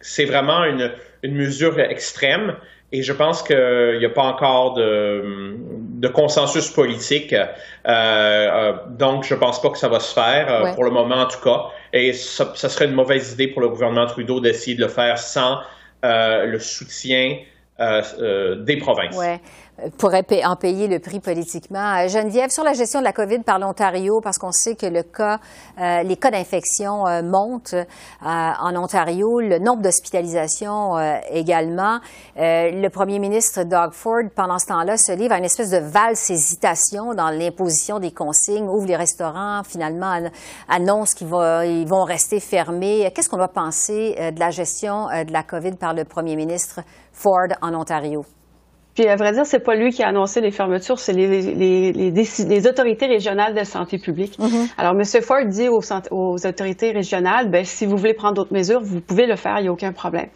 C'est 0.01 0.25
vraiment 0.25 0.63
une 0.65 1.35
mesure 1.35 1.79
extrême. 1.79 2.55
Et 2.93 3.03
je 3.03 3.13
pense 3.13 3.41
qu'il 3.41 3.97
n'y 3.99 4.05
a 4.05 4.09
pas 4.09 4.23
encore 4.23 4.73
de, 4.73 5.55
de 6.01 6.07
consensus 6.09 6.69
politique. 6.69 7.33
Euh, 7.33 7.45
euh, 7.87 8.73
donc, 8.89 9.23
je 9.23 9.33
ne 9.33 9.39
pense 9.39 9.61
pas 9.61 9.69
que 9.69 9.77
ça 9.77 9.87
va 9.87 9.99
se 9.99 10.13
faire, 10.13 10.51
euh, 10.51 10.73
pour 10.73 10.83
le 10.83 10.91
moment 10.91 11.15
en 11.15 11.27
tout 11.27 11.39
cas. 11.41 11.67
Et 11.93 12.11
ça, 12.11 12.51
ça, 12.55 12.67
serait 12.67 12.85
une 12.85 12.93
mauvaise 12.93 13.33
idée 13.33 13.47
pour 13.47 13.61
le 13.61 13.69
gouvernement 13.69 14.07
Trudeau 14.07 14.41
d'essayer 14.41 14.75
de 14.75 14.81
le 14.81 14.89
faire 14.89 15.17
sans 15.17 15.59
le 16.03 16.57
soutien 16.59 17.37
des 17.79 18.77
provinces 18.77 19.17
pourrait 19.97 20.25
en 20.45 20.55
payer 20.55 20.87
le 20.87 20.99
prix 20.99 21.19
politiquement. 21.19 21.95
Euh, 21.95 22.07
Geneviève, 22.07 22.49
sur 22.49 22.63
la 22.63 22.73
gestion 22.73 22.99
de 22.99 23.05
la 23.05 23.13
COVID 23.13 23.39
par 23.39 23.59
l'Ontario, 23.59 24.21
parce 24.21 24.37
qu'on 24.37 24.51
sait 24.51 24.75
que 24.75 24.85
euh, 24.85 26.03
les 26.03 26.17
cas 26.17 26.31
d'infection 26.31 27.07
euh, 27.07 27.21
montent 27.23 27.75
en 28.21 28.75
Ontario, 28.75 29.39
le 29.39 29.59
nombre 29.59 29.81
d'hospitalisations 29.81 30.97
également. 31.31 31.99
le 32.35 32.87
premier 32.89 33.19
ministre 33.19 33.63
Doug 33.63 33.93
Ford, 33.93 34.23
pendant 34.35 34.59
ce 34.59 34.67
temps-là, 34.67 34.97
se 34.97 35.11
livre 35.11 35.33
à 35.33 35.37
une 35.37 35.45
espèce 35.45 35.71
de 35.71 35.77
valse 35.77 36.29
hésitation 36.29 37.13
dans 37.13 37.29
l'imposition 37.29 37.99
des 37.99 38.11
consignes, 38.11 38.67
ouvre 38.67 38.87
les 38.87 38.95
restaurants, 38.95 39.63
finalement 39.63 40.19
annonce 40.67 41.13
qu'ils 41.13 41.27
vont, 41.27 41.61
ils 41.61 41.87
vont 41.87 42.03
rester 42.03 42.39
fermés. 42.39 43.11
Qu'est-ce 43.13 43.29
qu'on 43.29 43.37
doit 43.37 43.47
penser 43.47 44.15
de 44.33 44.39
la 44.39 44.51
gestion 44.51 45.07
de 45.07 45.31
la 45.31 45.43
COVID 45.43 45.75
par 45.75 45.93
le 45.93 46.05
premier 46.05 46.35
ministre 46.35 46.81
Ford 47.11 47.47
en 47.61 47.73
Ontario? 47.73 48.25
Puis 48.95 49.07
à 49.07 49.15
vrai 49.15 49.31
dire, 49.31 49.45
c'est 49.45 49.59
pas 49.59 49.75
lui 49.75 49.91
qui 49.91 50.03
a 50.03 50.09
annoncé 50.09 50.41
les 50.41 50.51
fermetures, 50.51 50.99
c'est 50.99 51.13
les, 51.13 51.27
les, 51.27 51.93
les, 51.93 52.11
les, 52.11 52.67
autorités 52.67 53.05
régionales 53.05 53.53
de 53.53 53.63
santé 53.63 53.97
publique. 53.97 54.37
Mm-hmm. 54.37 54.73
Alors, 54.77 54.93
M. 54.93 55.03
Ford 55.21 55.45
dit 55.45 55.69
aux, 55.69 55.81
aux, 56.11 56.45
autorités 56.45 56.91
régionales, 56.91 57.49
ben 57.49 57.63
si 57.63 57.85
vous 57.85 57.95
voulez 57.95 58.13
prendre 58.13 58.33
d'autres 58.33 58.53
mesures, 58.53 58.81
vous 58.81 58.99
pouvez 58.99 59.27
le 59.27 59.35
faire, 59.37 59.59
il 59.59 59.63
n'y 59.63 59.67
a 59.69 59.71
aucun 59.71 59.93
problème. 59.93 60.27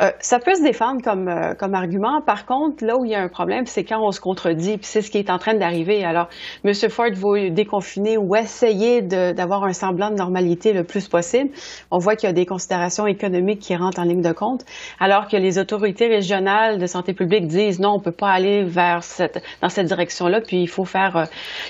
Euh, 0.00 0.10
ça 0.20 0.40
peut 0.40 0.54
se 0.54 0.62
défendre 0.62 1.00
comme, 1.02 1.28
euh, 1.28 1.54
comme 1.54 1.74
argument. 1.74 2.20
Par 2.22 2.46
contre, 2.46 2.84
là 2.84 2.96
où 2.96 3.04
il 3.04 3.12
y 3.12 3.14
a 3.14 3.20
un 3.20 3.28
problème, 3.28 3.66
c'est 3.66 3.84
quand 3.84 4.00
on 4.02 4.10
se 4.10 4.20
contredit, 4.20 4.78
puis 4.78 4.86
c'est 4.86 5.02
ce 5.02 5.10
qui 5.10 5.18
est 5.18 5.30
en 5.30 5.38
train 5.38 5.54
d'arriver. 5.54 6.04
Alors, 6.04 6.28
M. 6.64 6.74
Ford 6.90 7.12
veut 7.14 7.50
déconfiner 7.50 8.16
ou 8.18 8.34
essayer 8.34 9.02
d'avoir 9.02 9.64
un 9.64 9.72
semblant 9.72 10.10
de 10.10 10.16
normalité 10.16 10.72
le 10.72 10.82
plus 10.84 11.08
possible. 11.08 11.50
On 11.90 11.98
voit 11.98 12.16
qu'il 12.16 12.28
y 12.28 12.30
a 12.30 12.32
des 12.32 12.46
considérations 12.46 13.06
économiques 13.06 13.60
qui 13.60 13.76
rentrent 13.76 14.00
en 14.00 14.04
ligne 14.04 14.22
de 14.22 14.32
compte, 14.32 14.64
alors 14.98 15.28
que 15.28 15.36
les 15.36 15.58
autorités 15.58 16.08
régionales 16.08 16.78
de 16.78 16.86
santé 16.86 17.12
publique 17.12 17.46
disent 17.46 17.78
non, 17.78 17.91
on 17.92 18.00
peut 18.00 18.12
pas 18.12 18.30
aller 18.30 18.64
vers 18.64 19.02
cette, 19.02 19.42
dans 19.60 19.68
cette 19.68 19.86
direction-là, 19.86 20.40
puis 20.40 20.62
il 20.62 20.68
faut 20.68 20.84
faire, 20.84 21.16
euh, 21.16 21.24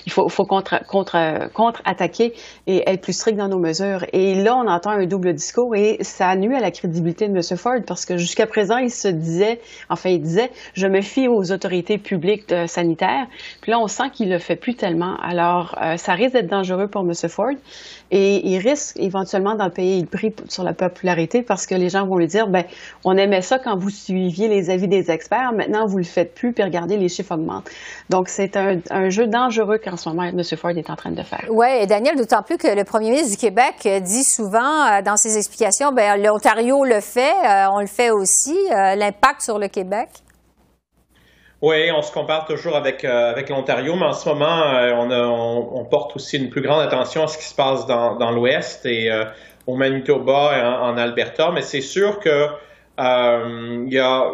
il 0.07 0.13
faut, 0.13 0.29
faut 0.29 0.45
contre, 0.45 0.85
contre, 0.87 1.49
contre-attaquer 1.53 2.35
et 2.67 2.89
être 2.89 3.03
plus 3.03 3.13
strict 3.13 3.37
dans 3.37 3.49
nos 3.49 3.59
mesures. 3.59 4.05
Et 4.13 4.35
là, 4.35 4.57
on 4.57 4.69
entend 4.69 4.91
un 4.91 5.07
double 5.07 5.35
discours 5.35 5.75
et 5.75 5.99
ça 6.01 6.35
nuit 6.37 6.57
à 6.57 6.61
la 6.61 6.71
crédibilité 6.71 7.29
de 7.29 7.35
M. 7.35 7.59
Ford 7.59 7.81
parce 7.87 8.05
que 8.05 8.17
jusqu'à 8.17 8.47
présent, 8.47 8.79
il 8.79 8.91
se 8.91 9.09
disait, 9.09 9.61
enfin, 9.89 10.11
il 10.11 10.21
disait, 10.21 10.51
je 10.75 10.87
me 10.87 11.01
fie 11.01 11.29
aux 11.29 11.53
autorités 11.53 11.99
publiques 11.99 12.53
euh, 12.53 12.67
sanitaires. 12.67 13.27
Puis 13.61 13.71
là, 13.71 13.79
on 13.79 13.87
sent 13.87 14.11
qu'il 14.13 14.31
le 14.31 14.39
fait 14.39 14.57
plus 14.57 14.75
tellement. 14.75 15.17
Alors, 15.23 15.77
euh, 15.83 15.97
ça 15.97 16.13
risque 16.15 16.35
d'être 16.35 16.51
dangereux 16.51 16.89
pour 16.89 17.03
M. 17.03 17.13
Ford 17.29 17.55
et 18.11 18.47
il 18.47 18.59
risque 18.59 18.99
éventuellement 18.99 19.55
d'en 19.55 19.71
payer 19.71 20.01
le 20.01 20.07
prix 20.07 20.35
sur 20.49 20.65
la 20.65 20.75
popularité 20.75 21.43
parce 21.43 21.67
que 21.67 21.75
les 21.75 21.89
gens 21.89 22.07
vont 22.07 22.17
lui 22.17 22.27
dire, 22.27 22.49
ben, 22.49 22.65
on 23.05 23.17
aimait 23.17 23.43
ça 23.43 23.59
quand 23.59 23.77
vous 23.77 23.91
suiviez 23.91 24.49
les 24.49 24.71
avis 24.71 24.89
des 24.89 25.11
experts, 25.11 25.53
maintenant 25.57 25.87
vous 25.87 25.99
le 25.99 26.05
faites 26.13 26.35
plus, 26.35 26.53
puis 26.53 26.63
regardez, 26.63 26.97
les 26.97 27.09
chiffres 27.09 27.35
augmentent. 27.35 27.69
Donc, 28.11 28.29
c'est 28.29 28.57
un, 28.57 29.11
jeu 29.11 29.27
dangereux 29.27 29.79
qu'en 29.79 29.97
ce 29.97 30.09
moment 30.09 30.25
M. 30.25 30.43
Ford 30.57 30.71
est 30.71 30.91
en 30.91 30.97
train 30.97 31.11
de 31.11 31.23
faire. 31.23 31.45
Oui, 31.51 31.67
et 31.81 31.87
Daniel, 31.87 32.17
d'autant 32.17 32.43
plus 32.43 32.59
que 32.59 32.69
le 32.69 32.85
premier 32.85 33.11
ministre 33.11 33.31
du 33.31 33.37
Québec 33.37 33.89
dit 34.03 34.25
souvent 34.25 34.87
euh, 34.87 35.03
dans 35.03 35.17
ses 35.17 35.37
explications, 35.37 35.93
ben, 35.93 36.23
l'Ontario 36.23 36.85
le 36.85 37.01
fait, 37.01 37.33
euh, 37.45 37.67
on 37.73 37.81
le 37.81 37.87
fait 37.87 38.11
aussi, 38.11 38.57
euh, 38.71 38.95
l'impact 38.95 39.43
sur 39.43 39.59
le 39.59 39.69
Québec. 39.69 40.09
Oui, 41.63 41.93
on 41.93 42.03
se 42.03 42.11
compare 42.11 42.45
toujours 42.45 42.75
avec, 42.75 43.05
euh, 43.05 43.31
avec 43.31 43.49
l'Ontario, 43.49 43.95
mais 43.95 44.07
en 44.07 44.13
ce 44.13 44.29
moment, 44.29 44.63
euh, 44.63 44.93
on, 44.95 45.79
on, 45.79 45.85
porte 45.85 46.17
aussi 46.17 46.37
une 46.37 46.51
plus 46.51 46.61
grande 46.61 46.81
attention 46.81 47.23
à 47.23 47.29
ce 47.29 47.39
qui 47.39 47.45
se 47.45 47.55
passe 47.55 47.87
dans, 47.87 48.17
dans 48.17 48.33
l'Ouest 48.33 48.85
et 48.85 49.13
euh, 49.13 49.27
au 49.69 49.77
Manitoba 49.77 50.59
et 50.59 50.61
en, 50.61 50.97
Alberta. 50.99 51.53
Mais 51.53 51.63
c'est 51.63 51.81
sûr 51.81 52.19
que 52.19 52.49
il 52.99 53.93
y 53.93 53.99
a 54.01 54.25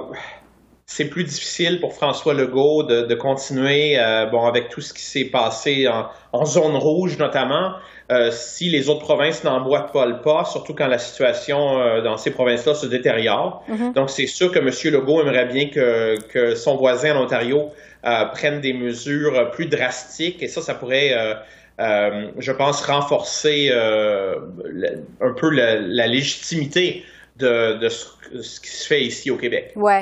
c'est 0.90 1.05
plus 1.05 1.22
difficile 1.22 1.81
pour 1.81 1.92
François 1.92 2.33
Legault 2.33 2.83
de, 2.83 3.03
de 3.03 3.14
continuer 3.14 3.98
bon 4.33 4.46
avec 4.46 4.70
tout 4.70 4.81
ce 4.81 4.94
qui 4.94 5.03
s'est 5.03 5.27
passé 5.27 5.87
en, 5.87 6.09
en, 6.33 6.44
zone 6.46 6.77
rouge 6.77 7.18
notamment. 7.18 7.74
Euh, 8.11 8.31
si 8.31 8.70
les 8.70 8.88
autres 8.88 9.03
provinces 9.03 9.44
n'emboîtent 9.44 9.92
pas 9.92 10.07
le 10.07 10.22
pas, 10.22 10.46
surtout 10.46 10.72
quand 10.72 10.87
la 10.87 10.96
situation 10.96 11.79
euh, 11.79 12.01
dans 12.01 12.16
ces 12.16 12.31
provinces-là 12.31 12.74
se 12.74 12.87
détériore. 12.87 13.62
Mm-hmm. 13.68 13.92
Donc, 13.92 14.09
c'est 14.09 14.27
sûr 14.27 14.51
que 14.51 14.59
M. 14.59 14.70
Legault 14.94 15.20
aimerait 15.20 15.44
bien 15.44 15.68
que, 15.68 16.18
que 16.29 16.55
son 16.55 16.77
voisin 16.77 17.14
en 17.16 17.24
Ontario 17.24 17.70
euh, 18.07 18.24
prenne 18.33 18.62
des 18.62 18.72
mesures 18.72 19.51
plus 19.51 19.66
drastiques 19.66 20.42
et 20.42 20.48
ça, 20.48 20.62
ça 20.62 20.74
pourrait, 20.74 21.14
je 21.79 22.53
pense, 22.53 22.83
renforcer 22.87 23.70
un 23.70 25.33
peu 25.37 25.51
la, 25.51 25.77
la 25.77 26.07
légitimité 26.07 27.05
de, 27.38 27.79
de 27.79 27.88
ce, 27.88 28.61
qui 28.61 28.68
se 28.68 28.87
fait 28.87 29.03
ici 29.03 29.31
au 29.31 29.37
Québec. 29.37 29.72
Oui. 29.77 29.92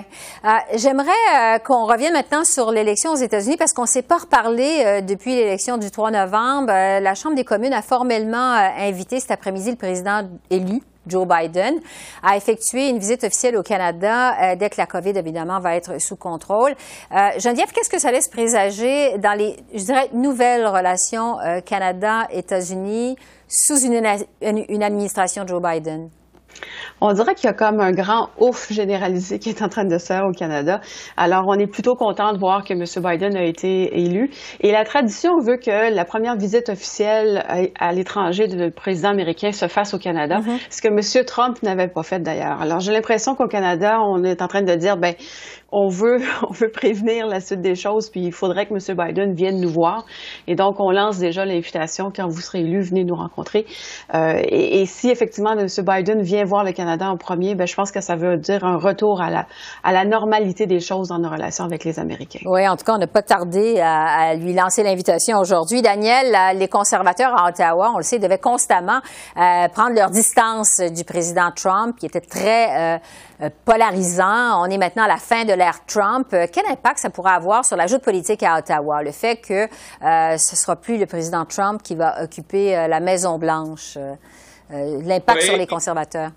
Euh, 0.44 0.48
J'aimerais 0.74 1.10
euh, 1.10 1.58
qu'on 1.58 1.84
revienne 1.84 2.12
maintenant 2.12 2.44
sur 2.44 2.70
l'élection 2.70 3.12
aux 3.12 3.16
États-Unis 3.16 3.56
parce 3.56 3.72
qu'on 3.72 3.82
ne 3.82 3.88
s'est 3.88 4.02
pas 4.02 4.18
reparlé 4.18 4.82
euh, 4.84 5.00
depuis 5.00 5.34
l'élection 5.34 5.76
du 5.76 5.90
3 5.90 6.10
novembre. 6.10 6.72
Euh, 6.72 7.00
la 7.00 7.14
Chambre 7.14 7.36
des 7.36 7.44
communes 7.44 7.72
a 7.72 7.82
formellement 7.82 8.54
invité 8.78 9.20
cet 9.20 9.30
après-midi 9.30 9.70
le 9.70 9.76
président 9.76 10.22
élu. 10.50 10.80
Joe 11.06 11.24
Biden 11.24 11.74
a 12.24 12.36
effectué 12.36 12.88
une 12.88 12.98
visite 12.98 13.22
officielle 13.22 13.56
au 13.56 13.62
Canada 13.62 14.56
dès 14.56 14.68
que 14.68 14.74
la 14.76 14.86
COVID, 14.86 15.10
évidemment, 15.10 15.60
va 15.60 15.76
être 15.76 16.00
sous 16.00 16.16
contrôle. 16.16 16.74
Geneviève, 17.38 17.70
qu'est-ce 17.72 17.88
que 17.88 18.00
ça 18.00 18.10
laisse 18.10 18.26
présager 18.26 19.16
dans 19.18 19.38
les, 19.38 19.54
je 19.72 19.84
dirais, 19.84 20.10
nouvelles 20.12 20.66
relations 20.66 21.36
Canada-États-Unis 21.64 23.14
sous 23.46 23.78
une, 23.84 24.82
administration 24.82 25.46
Joe 25.46 25.62
Biden? 25.62 26.10
On 27.00 27.12
dirait 27.12 27.34
qu'il 27.34 27.46
y 27.46 27.50
a 27.50 27.52
comme 27.52 27.80
un 27.80 27.92
grand 27.92 28.30
ouf 28.38 28.72
généralisé 28.72 29.38
qui 29.38 29.50
est 29.50 29.62
en 29.62 29.68
train 29.68 29.84
de 29.84 29.98
se 29.98 30.06
faire 30.06 30.24
au 30.24 30.32
Canada. 30.32 30.80
Alors, 31.16 31.44
on 31.46 31.58
est 31.58 31.66
plutôt 31.66 31.94
content 31.94 32.32
de 32.32 32.38
voir 32.38 32.64
que 32.64 32.72
M. 32.72 32.84
Biden 33.04 33.36
a 33.36 33.44
été 33.44 33.98
élu. 33.98 34.30
Et 34.60 34.72
la 34.72 34.84
tradition 34.84 35.38
veut 35.38 35.56
que 35.56 35.94
la 35.94 36.04
première 36.04 36.36
visite 36.36 36.68
officielle 36.68 37.44
à, 37.78 37.92
l'étranger 37.92 38.46
du 38.46 38.70
président 38.70 39.10
américain 39.10 39.52
se 39.52 39.68
fasse 39.68 39.94
au 39.94 39.98
Canada, 39.98 40.38
mm-hmm. 40.38 40.58
ce 40.70 40.82
que 40.82 40.88
M. 40.88 41.24
Trump 41.24 41.62
n'avait 41.62 41.88
pas 41.88 42.02
fait 42.02 42.20
d'ailleurs. 42.20 42.60
Alors, 42.60 42.80
j'ai 42.80 42.92
l'impression 42.92 43.34
qu'au 43.34 43.48
Canada, 43.48 43.98
on 44.00 44.24
est 44.24 44.42
en 44.42 44.48
train 44.48 44.62
de 44.62 44.74
dire, 44.74 44.96
ben, 44.96 45.14
on 45.78 45.88
veut, 45.88 46.18
prévenir 46.72 47.26
la 47.26 47.40
suite 47.40 47.60
des 47.60 47.74
choses, 47.74 48.08
puis 48.08 48.22
il 48.22 48.32
faudrait 48.32 48.66
que 48.66 48.72
M. 48.72 48.96
Biden 48.96 49.34
vienne 49.34 49.60
nous 49.60 49.68
voir. 49.68 50.06
Et 50.46 50.54
donc, 50.54 50.80
on 50.80 50.90
lance 50.90 51.18
déjà 51.18 51.44
l'invitation, 51.44 52.10
quand 52.14 52.26
vous 52.28 52.40
serez 52.40 52.60
élu, 52.60 52.80
venez 52.80 53.04
nous 53.04 53.14
rencontrer. 53.14 53.66
Euh, 54.14 54.40
et, 54.48 54.86
si 54.86 55.10
effectivement 55.10 55.52
M. 55.52 55.66
Biden 55.66 56.22
vient 56.22 56.44
voir 56.44 56.64
le 56.64 56.72
Canada 56.72 57.10
en 57.10 57.18
premier, 57.18 57.54
ben, 57.54 57.66
je 57.66 57.74
pense 57.74 57.92
que 57.92 58.00
ça 58.00 58.16
veut 58.16 58.38
dire 58.38 58.64
un 58.64 58.78
retour 58.78 59.20
à 59.20 59.30
la, 59.30 59.46
la 59.84 60.04
normalité 60.06 60.66
des 60.66 60.80
choses 60.80 61.08
dans 61.08 61.18
nos 61.18 61.28
relations 61.28 61.64
avec 61.64 61.84
les 61.84 61.98
Américains. 61.98 62.40
Oui, 62.46 62.66
en 62.66 62.76
tout 62.76 62.84
cas, 62.84 62.94
on 62.94 62.98
n'a 62.98 63.06
pas 63.06 63.22
tardé 63.22 63.78
à, 63.78 64.34
lui 64.34 64.54
lancer 64.54 64.82
l'invitation 64.82 65.38
aujourd'hui. 65.38 65.82
Daniel, 65.82 66.56
les 66.56 66.68
conservateurs 66.68 67.38
à 67.38 67.48
Ottawa, 67.48 67.90
on 67.92 67.98
le 67.98 68.02
sait, 68.02 68.18
devaient 68.18 68.38
constamment 68.38 69.00
euh, 69.36 69.68
prendre 69.68 69.94
leur 69.94 70.08
distance 70.08 70.80
du 70.80 71.04
président 71.04 71.50
Trump, 71.54 71.96
qui 71.98 72.06
était 72.06 72.20
très... 72.20 72.96
Euh, 73.42 73.50
polarisant. 73.66 74.62
On 74.62 74.64
est 74.64 74.78
maintenant 74.78 75.04
à 75.04 75.08
la 75.08 75.18
fin 75.18 75.44
de 75.44 75.52
l'ère 75.66 75.84
Trump. 75.86 76.28
Euh, 76.32 76.46
quel 76.52 76.64
impact 76.66 76.98
ça 76.98 77.10
pourrait 77.10 77.32
avoir 77.32 77.64
sur 77.64 77.76
la 77.76 77.86
joute 77.86 78.02
politique 78.02 78.42
à 78.42 78.58
Ottawa, 78.58 79.02
le 79.02 79.10
fait 79.10 79.36
que 79.36 79.64
euh, 79.64 80.36
ce 80.36 80.52
ne 80.52 80.56
sera 80.56 80.76
plus 80.76 80.98
le 80.98 81.06
président 81.06 81.44
Trump 81.44 81.82
qui 81.82 81.94
va 81.94 82.22
occuper 82.22 82.72
la 82.88 83.00
Maison-Blanche, 83.00 83.98
l'impact 84.70 85.42
sur 85.42 85.56
les 85.56 85.66
conservateurs? 85.66 86.30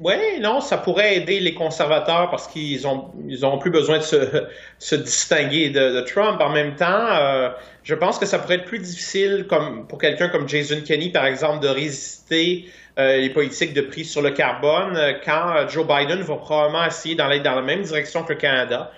Oui, 0.00 0.14
non, 0.40 0.60
ça 0.60 0.78
pourrait 0.78 1.16
aider 1.16 1.40
les 1.40 1.52
conservateurs 1.54 2.30
parce 2.30 2.48
qu'ils 2.48 2.86
ont 2.86 3.10
ils 3.28 3.44
ont 3.44 3.58
plus 3.58 3.70
besoin 3.70 3.98
de 3.98 4.02
se, 4.02 4.16
se 4.78 4.94
distinguer 4.96 5.70
de, 5.70 6.00
Trump. 6.00 6.40
En 6.40 6.50
même 6.50 6.74
temps, 6.74 7.06
je 7.82 7.94
pense 7.94 8.18
que 8.18 8.26
ça 8.26 8.38
pourrait 8.38 8.56
être 8.56 8.64
plus 8.64 8.78
difficile 8.78 9.46
comme 9.48 9.86
pour 9.86 9.98
quelqu'un 9.98 10.28
comme 10.28 10.48
Jason 10.48 10.80
Kenney, 10.86 11.10
par 11.10 11.26
exemple, 11.26 11.60
de 11.60 11.68
résister 11.68 12.66
euh, 12.66 12.89
les 13.18 13.30
politiques 13.30 13.72
de 13.74 13.80
prix 13.80 14.04
sur 14.04 14.22
le 14.22 14.30
carbone 14.30 14.96
euh, 14.96 15.12
quand 15.24 15.54
euh, 15.54 15.68
Joe 15.68 15.86
Biden 15.86 16.20
va 16.22 16.36
probablement 16.36 16.84
essayer 16.84 17.14
d'aller 17.14 17.40
dans 17.40 17.54
la 17.54 17.62
même 17.62 17.82
direction 17.82 18.22
que 18.24 18.32
le 18.32 18.38
Canada, 18.38 18.92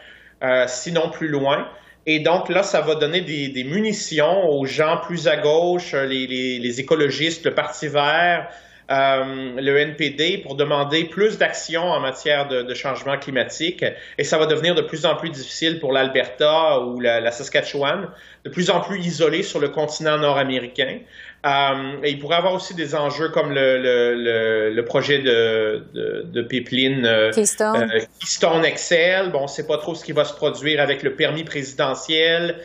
sinon 0.66 1.08
plus 1.10 1.28
loin. 1.28 1.68
Et 2.06 2.18
donc 2.18 2.48
là, 2.48 2.64
ça 2.64 2.80
va 2.80 2.96
donner 2.96 3.20
des, 3.20 3.64
munitions 3.64 4.50
aux 4.50 4.66
gens 4.66 4.98
plus 5.06 5.28
à 5.28 5.36
gauche, 5.36 5.92
les, 5.94 6.80
écologistes, 6.80 7.44
le 7.44 7.54
Parti 7.54 7.86
vert, 7.86 8.48
euh, 8.90 9.60
le 9.60 9.78
NPD 9.78 10.38
pour 10.38 10.56
demander 10.56 11.04
plus 11.04 11.38
d'actions 11.38 11.84
en 11.84 12.00
matière 12.00 12.48
de, 12.48 12.74
changement 12.74 13.16
climatique. 13.16 13.84
Et 14.18 14.24
ça 14.24 14.38
va 14.38 14.46
devenir 14.46 14.74
de 14.74 14.82
plus 14.82 15.06
en 15.06 15.14
plus 15.14 15.30
difficile 15.30 15.78
pour 15.78 15.92
l'Alberta 15.92 16.80
ou 16.80 16.98
la, 17.00 17.30
Saskatchewan, 17.30 18.08
de 18.44 18.50
plus 18.50 18.70
en 18.70 18.80
plus 18.80 18.98
isolé 18.98 19.44
sur 19.44 19.60
le 19.60 19.68
continent 19.68 20.18
nord-américain. 20.18 20.98
Euh, 21.46 21.96
et 22.02 22.10
il 22.10 22.18
pourrait 22.18 22.36
avoir 22.36 22.54
aussi 22.54 22.74
des 22.74 22.94
enjeux 22.94 23.28
comme 23.28 23.52
le, 23.52 24.80
projet 24.82 25.20
de, 25.20 25.84
de, 26.24 26.42
pipeline 26.42 27.06
euh, 27.06 27.30
Keystone. 27.30 27.90
Keystone 28.20 28.64
Excel. 28.64 29.30
Bon, 29.30 29.40
on 29.40 29.42
ne 29.42 29.48
sait 29.48 29.66
pas 29.66 29.78
trop 29.78 29.94
ce 29.94 30.04
qui 30.04 30.12
va 30.12 30.24
se 30.24 30.34
produire 30.34 30.80
avec 30.80 31.02
le 31.02 31.14
permis 31.14 31.44
présidentiel. 31.44 32.56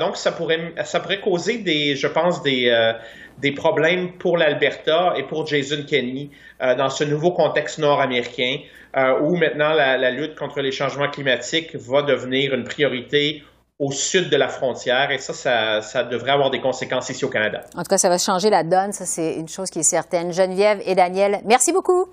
donc, 0.00 0.16
ça 0.16 0.30
pourrait, 0.32 0.72
ça 0.84 1.00
pourrait 1.00 1.20
causer 1.20 1.58
des, 1.58 1.96
je 1.96 2.06
pense, 2.06 2.42
des, 2.42 2.94
des 3.40 3.52
problèmes 3.52 4.12
pour 4.18 4.36
l'Alberta 4.36 5.14
et 5.16 5.22
pour 5.22 5.46
Jason 5.46 5.84
Kenney 5.86 6.30
euh, 6.60 6.74
dans 6.74 6.90
ce 6.90 7.04
nouveau 7.04 7.32
contexte 7.32 7.78
nord-américain 7.78 8.58
euh, 8.96 9.20
où 9.20 9.36
maintenant 9.36 9.72
la, 9.72 10.10
lutte 10.10 10.34
contre 10.36 10.60
les 10.60 10.72
changements 10.72 11.08
climatiques 11.08 11.74
va 11.76 12.02
devenir 12.02 12.54
une 12.54 12.64
priorité 12.64 13.42
au 13.78 13.92
sud 13.92 14.28
de 14.28 14.36
la 14.36 14.48
frontière 14.48 15.10
et 15.10 15.18
ça, 15.18 15.80
ça, 15.82 16.02
devrait 16.04 16.32
avoir 16.32 16.50
des 16.50 16.60
conséquences 16.60 17.10
ici 17.10 17.24
au 17.24 17.28
Canada. 17.28 17.62
En 17.76 17.82
tout 17.82 17.90
cas, 17.90 17.98
ça 17.98 18.08
va 18.08 18.18
changer 18.18 18.50
la 18.50 18.64
donne, 18.64 18.92
ça 18.92 19.06
c'est 19.06 19.36
une 19.36 19.48
chose 19.48 19.70
qui 19.70 19.80
est 19.80 19.84
certaine. 19.84 20.32
Geneviève 20.32 20.82
et 20.84 20.96
Daniel, 20.96 21.40
merci 21.44 21.72
beaucoup. 21.72 22.06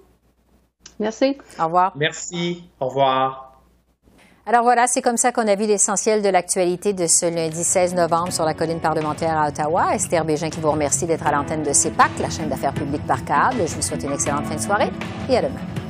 Merci. 0.99 1.37
Au 1.59 1.65
revoir. 1.65 1.93
Merci. 1.95 2.63
Au 2.79 2.87
revoir. 2.87 3.44
Alors 4.47 4.61
voilà, 4.61 4.85
c'est 4.85 5.01
comme 5.01 5.17
ça 5.17 5.31
qu'on 5.31 5.47
a 5.47 5.55
vu 5.55 5.65
l'essentiel 5.65 6.21
de 6.21 6.29
l'actualité 6.29 6.93
de 6.93 7.07
ce 7.07 7.25
lundi 7.25 7.63
16 7.63 7.95
novembre 7.95 8.31
sur 8.31 8.45
la 8.45 8.53
colline 8.53 8.79
parlementaire 8.79 9.35
à 9.35 9.47
Ottawa. 9.47 9.95
Esther 9.95 10.23
Bégin 10.23 10.51
qui 10.51 10.59
vous 10.59 10.69
remercie 10.69 11.07
d'être 11.07 11.25
à 11.25 11.31
l'antenne 11.31 11.63
de 11.63 11.73
CEPAC, 11.73 12.11
la 12.19 12.29
chaîne 12.29 12.49
d'affaires 12.49 12.75
publiques 12.75 13.07
par 13.07 13.25
câble. 13.25 13.63
Je 13.65 13.73
vous 13.73 13.81
souhaite 13.81 14.03
une 14.03 14.13
excellente 14.13 14.45
fin 14.45 14.55
de 14.55 14.61
soirée 14.61 14.91
et 15.31 15.37
à 15.37 15.41
demain. 15.41 15.84